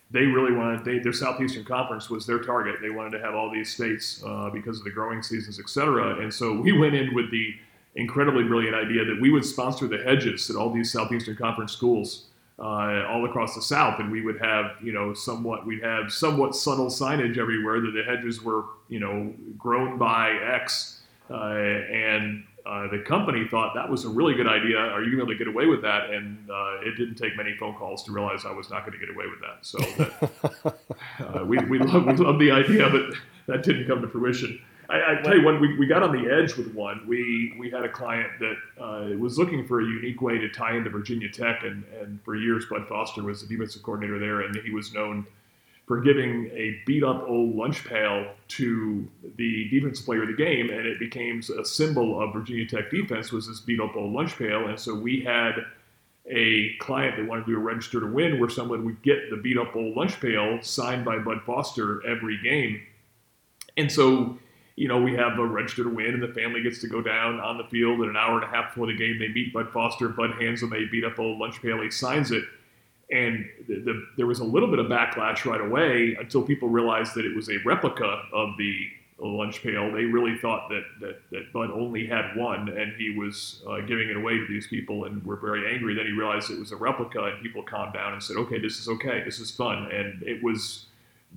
they 0.10 0.26
really 0.26 0.54
wanted 0.54 0.86
they, 0.86 1.00
their 1.00 1.12
Southeastern 1.12 1.66
Conference 1.66 2.10
was 2.10 2.26
their 2.26 2.40
target. 2.40 2.78
They 2.82 2.90
wanted 2.90 3.18
to 3.18 3.24
have 3.24 3.36
all 3.36 3.52
these 3.52 3.74
states 3.74 4.24
uh, 4.26 4.50
because 4.50 4.78
of 4.80 4.86
the 4.86 4.92
growing 4.92 5.22
seasons, 5.22 5.60
et 5.60 5.70
cetera. 5.70 6.20
And 6.20 6.34
so 6.34 6.54
we 6.54 6.72
went 6.72 6.96
in 6.96 7.14
with 7.14 7.30
the 7.32 7.54
incredibly 7.96 8.44
brilliant 8.44 8.76
idea 8.76 9.04
that 9.04 9.20
we 9.20 9.30
would 9.32 9.44
sponsor 9.44 9.88
the 9.88 9.98
hedges 9.98 10.50
at 10.50 10.56
all 10.56 10.72
these 10.72 10.92
Southeastern 10.94 11.36
Conference 11.36 11.74
schools. 11.74 12.27
Uh, 12.60 13.06
all 13.08 13.24
across 13.24 13.54
the 13.54 13.62
South, 13.62 14.00
and 14.00 14.12
we 14.12 14.20
would 14.20 14.40
have, 14.40 14.72
you 14.82 14.92
know, 14.92 15.14
somewhat 15.14 15.64
we'd 15.68 15.84
have 15.84 16.12
somewhat 16.12 16.56
subtle 16.56 16.88
signage 16.88 17.38
everywhere 17.38 17.80
that 17.80 17.92
the 17.92 18.02
hedges 18.02 18.42
were, 18.42 18.66
you 18.90 19.00
know, 19.00 19.32
grown 19.60 20.00
by 20.00 20.32
X, 20.32 21.02
uh, 21.30 21.36
and 21.36 22.44
uh, 22.68 22.86
the 22.90 23.00
company 23.00 23.48
thought 23.48 23.74
that 23.74 23.90
was 23.90 24.04
a 24.04 24.10
really 24.10 24.34
good 24.34 24.48
idea. 24.48 24.78
Are 24.78 25.02
you 25.02 25.16
going 25.16 25.30
to 25.30 25.36
get 25.36 25.48
away 25.48 25.68
with 25.68 25.82
that? 25.84 26.10
And 26.10 26.50
uh, 26.52 26.82
it 26.82 26.98
didn't 26.98 27.16
take 27.16 27.38
many 27.38 27.56
phone 27.56 27.76
calls 27.76 28.04
to 28.04 28.12
realize 28.12 28.44
I 28.44 28.52
was 28.52 28.70
not 28.70 28.86
going 28.86 29.00
to 29.00 29.06
get 29.06 29.16
away 29.16 29.26
with 29.28 29.40
that. 29.40 29.58
So 29.62 29.78
that, 30.60 30.80
uh, 31.40 31.46
we, 31.46 31.60
we, 31.60 31.80
love, 31.80 32.06
we 32.06 32.14
love 32.14 32.40
the 32.40 32.52
idea, 32.52 32.90
but 32.90 33.14
that 33.48 33.64
didn't 33.64 33.88
come 33.88 34.02
to 34.02 34.08
fruition. 34.10 34.60
I, 34.90 35.14
I 35.14 35.22
tell 35.22 35.36
you, 35.36 35.44
when 35.44 35.60
we, 35.60 35.78
we 35.78 35.86
got 35.86 36.04
on 36.04 36.12
the 36.12 36.32
edge 36.32 36.56
with 36.56 36.74
one, 36.74 37.02
we, 37.08 37.54
we 37.60 37.70
had 37.70 37.84
a 37.84 37.90
client 37.90 38.32
that 38.40 38.56
uh, 38.82 39.18
was 39.18 39.38
looking 39.38 39.68
for 39.68 39.82
a 39.82 39.84
unique 39.84 40.22
way 40.22 40.38
to 40.38 40.50
tie 40.50 40.76
into 40.76 40.90
Virginia 40.90 41.30
Tech. 41.30 41.64
And, 41.64 41.84
and 42.02 42.22
for 42.24 42.36
years, 42.36 42.66
Bud 42.70 42.88
Foster 42.88 43.24
was 43.24 43.42
the 43.42 43.48
defensive 43.48 43.84
coordinator 43.84 44.20
there, 44.20 44.42
and 44.42 44.56
he 44.58 44.72
was 44.72 44.94
known– 44.94 45.26
for 45.88 46.02
giving 46.02 46.48
a 46.48 46.82
beat 46.86 47.02
up 47.02 47.24
old 47.28 47.56
lunch 47.56 47.86
pail 47.86 48.34
to 48.50 49.08
the 49.38 49.70
defensive 49.70 50.06
player 50.06 50.24
of 50.24 50.28
the 50.28 50.36
game, 50.36 50.70
and 50.70 50.86
it 50.86 51.00
became 51.00 51.42
a 51.58 51.64
symbol 51.64 52.22
of 52.22 52.34
Virginia 52.34 52.68
Tech 52.68 52.92
defense 52.92 53.32
was 53.32 53.48
this 53.48 53.62
beat 53.62 53.80
up 53.80 53.96
old 53.96 54.12
lunch 54.12 54.38
pail. 54.38 54.68
And 54.68 54.78
so 54.78 54.94
we 54.94 55.22
had 55.22 55.54
a 56.26 56.76
client 56.80 57.16
that 57.16 57.26
wanted 57.26 57.46
to 57.46 57.54
do 57.54 57.58
a 57.58 57.62
register 57.62 58.02
to 58.02 58.06
win 58.06 58.38
where 58.38 58.50
someone 58.50 58.84
would 58.84 59.02
get 59.02 59.30
the 59.30 59.38
beat 59.38 59.58
up 59.58 59.74
old 59.78 59.96
lunch 59.96 60.20
pail 60.20 60.62
signed 60.62 61.06
by 61.06 61.20
Bud 61.20 61.42
Foster 61.46 62.06
every 62.06 62.38
game. 62.44 62.82
And 63.78 63.90
so, 63.90 64.38
you 64.78 64.88
know, 64.88 65.02
we 65.02 65.14
have 65.16 65.38
a 65.38 65.46
register 65.46 65.84
to 65.84 65.90
win, 65.90 66.14
and 66.14 66.24
the 66.24 66.34
family 66.34 66.64
gets 66.64 66.80
to 66.82 66.88
go 66.88 67.02
down 67.02 67.42
on 67.42 67.58
the 67.58 67.66
field, 67.66 68.00
and 68.00 68.12
an 68.12 68.16
hour 68.16 68.36
and 68.36 68.46
a 68.46 68.48
half 68.48 68.74
before 68.74 68.88
the 68.88 68.96
game, 68.96 69.20
they 69.20 69.28
meet 69.28 69.52
Bud 69.52 69.70
Foster. 69.74 70.08
Bud 70.08 70.42
hands 70.42 70.62
them 70.62 70.72
a 70.72 70.86
beat 70.86 71.04
up 71.04 71.20
old 71.20 71.38
lunch 71.38 71.62
pail, 71.62 71.82
he 71.82 71.92
signs 71.92 72.32
it 72.32 72.46
and 73.10 73.46
the, 73.68 73.80
the, 73.80 74.08
there 74.18 74.28
was 74.28 74.40
a 74.40 74.44
little 74.44 74.70
bit 74.70 74.80
of 74.80 74.88
backlash 74.88 75.46
right 75.46 75.62
away 75.62 76.18
until 76.20 76.42
people 76.42 76.68
realized 76.68 77.16
that 77.16 77.26
it 77.26 77.36
was 77.36 77.50
a 77.50 77.58
replica 77.66 78.24
of 78.34 78.58
the 78.58 78.90
lunch 79.20 79.64
pail. 79.64 79.92
They 79.92 80.04
really 80.04 80.38
thought 80.38 80.70
that, 80.70 80.84
that, 81.00 81.22
that 81.32 81.54
Bud 81.54 81.72
only 81.72 82.06
had 82.06 82.36
one 82.36 82.68
and 82.70 82.94
he 82.98 83.18
was 83.18 83.64
uh, 83.68 83.80
giving 83.82 84.10
it 84.10 84.18
away 84.18 84.38
to 84.38 84.46
these 84.48 84.68
people 84.68 85.06
and 85.06 85.26
were 85.26 85.38
very 85.38 85.74
angry. 85.74 85.96
Then 85.96 86.06
he 86.06 86.12
realized 86.12 86.52
it 86.52 86.60
was 86.60 86.72
a 86.72 86.76
replica 86.76 87.24
and 87.24 87.42
people 87.42 87.64
calmed 87.64 87.94
down 87.94 88.14
and 88.14 88.22
said, 88.22 88.36
okay, 88.38 88.60
this 88.60 88.78
is 88.78 88.90
okay, 88.90 89.24
this 89.24 89.40
is 89.40 89.52
fun. 89.52 89.90
And 89.92 90.22
it 90.24 90.44
was, 90.44 90.87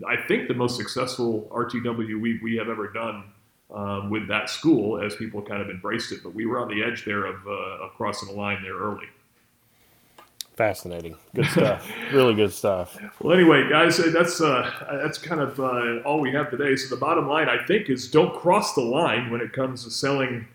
I 0.07 0.17
think, 0.17 0.49
the 0.49 0.55
most 0.55 0.77
successful 0.77 1.49
RTW 1.51 2.21
we, 2.21 2.39
we 2.43 2.57
have 2.57 2.69
ever 2.69 2.89
done 2.89 3.25
um, 3.73 4.11
with 4.11 4.29
that 4.29 4.51
school 4.51 5.01
as 5.01 5.15
people 5.17 5.43
kind 5.43 5.63
of 5.63 5.71
embraced 5.71 6.13
it. 6.13 6.23
But 6.23 6.35
we 6.35 6.47
were 6.47 6.59
on 6.59 6.69
the 6.69 6.83
edge 6.83 7.05
there 7.05 7.27
of, 7.27 7.47
uh, 7.47 7.85
of 7.85 7.93
crossing 7.95 8.29
the 8.29 8.35
line 8.35 8.63
there 8.63 8.77
early. 8.77 9.07
Fascinating, 10.57 11.17
good 11.35 11.47
stuff. 11.47 11.91
really 12.13 12.35
good 12.35 12.53
stuff. 12.53 12.99
Well, 13.21 13.35
anyway, 13.35 13.67
guys, 13.71 13.99
uh, 13.99 14.11
that's 14.13 14.43
uh, 14.43 14.71
that's 15.03 15.17
kind 15.17 15.41
of 15.41 15.59
uh, 15.59 16.03
all 16.05 16.21
we 16.21 16.33
have 16.33 16.51
today. 16.51 16.77
So 16.77 16.95
the 16.95 17.01
bottom 17.01 17.27
line, 17.29 17.49
I 17.49 17.65
think, 17.65 17.89
is 17.89 18.11
don't 18.11 18.35
cross 18.35 18.75
the 18.75 18.83
line 18.83 19.31
when 19.31 19.41
it 19.41 19.55
comes 19.55 19.85
to 19.85 19.91
selling 19.91 20.47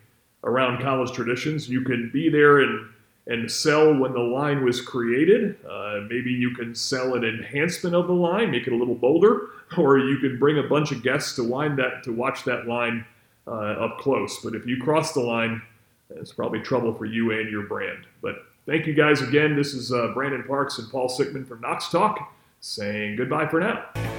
around 0.43 0.81
college 0.83 1.11
traditions. 1.11 1.67
You 1.67 1.81
can 1.81 2.11
be 2.13 2.29
there 2.29 2.59
and 2.59 2.87
and 3.27 3.49
sell 3.51 3.93
when 3.93 4.13
the 4.13 4.19
line 4.19 4.63
was 4.63 4.81
created. 4.81 5.57
Uh, 5.67 6.01
maybe 6.09 6.31
you 6.31 6.51
can 6.51 6.75
sell 6.75 7.15
an 7.15 7.23
enhancement 7.23 7.95
of 7.95 8.07
the 8.07 8.13
line, 8.13 8.51
make 8.51 8.67
it 8.67 8.73
a 8.73 8.75
little 8.75 8.95
bolder, 8.95 9.49
or 9.77 9.97
you 9.97 10.17
can 10.19 10.37
bring 10.37 10.59
a 10.59 10.63
bunch 10.63 10.91
of 10.91 11.01
guests 11.01 11.35
to 11.35 11.43
wind 11.43 11.77
that 11.79 12.03
to 12.03 12.11
watch 12.11 12.43
that 12.43 12.67
line 12.67 13.05
uh, 13.47 13.51
up 13.51 13.99
close. 13.99 14.39
But 14.43 14.55
if 14.55 14.65
you 14.65 14.81
cross 14.81 15.13
the 15.13 15.21
line, 15.21 15.61
it's 16.09 16.31
probably 16.31 16.61
trouble 16.61 16.93
for 16.93 17.05
you 17.05 17.31
and 17.31 17.49
your 17.49 17.63
brand. 17.63 18.05
But 18.21 18.45
Thank 18.65 18.87
you 18.87 18.93
guys 18.93 19.21
again. 19.21 19.55
This 19.55 19.75
is 19.75 19.93
uh, 19.93 20.07
Brandon 20.13 20.43
Parks 20.43 20.79
and 20.79 20.89
Paul 20.89 21.07
Sickman 21.07 21.47
from 21.47 21.61
Knox 21.61 21.89
Talk 21.89 22.33
saying 22.61 23.15
goodbye 23.15 23.47
for 23.47 23.59
now. 23.59 24.14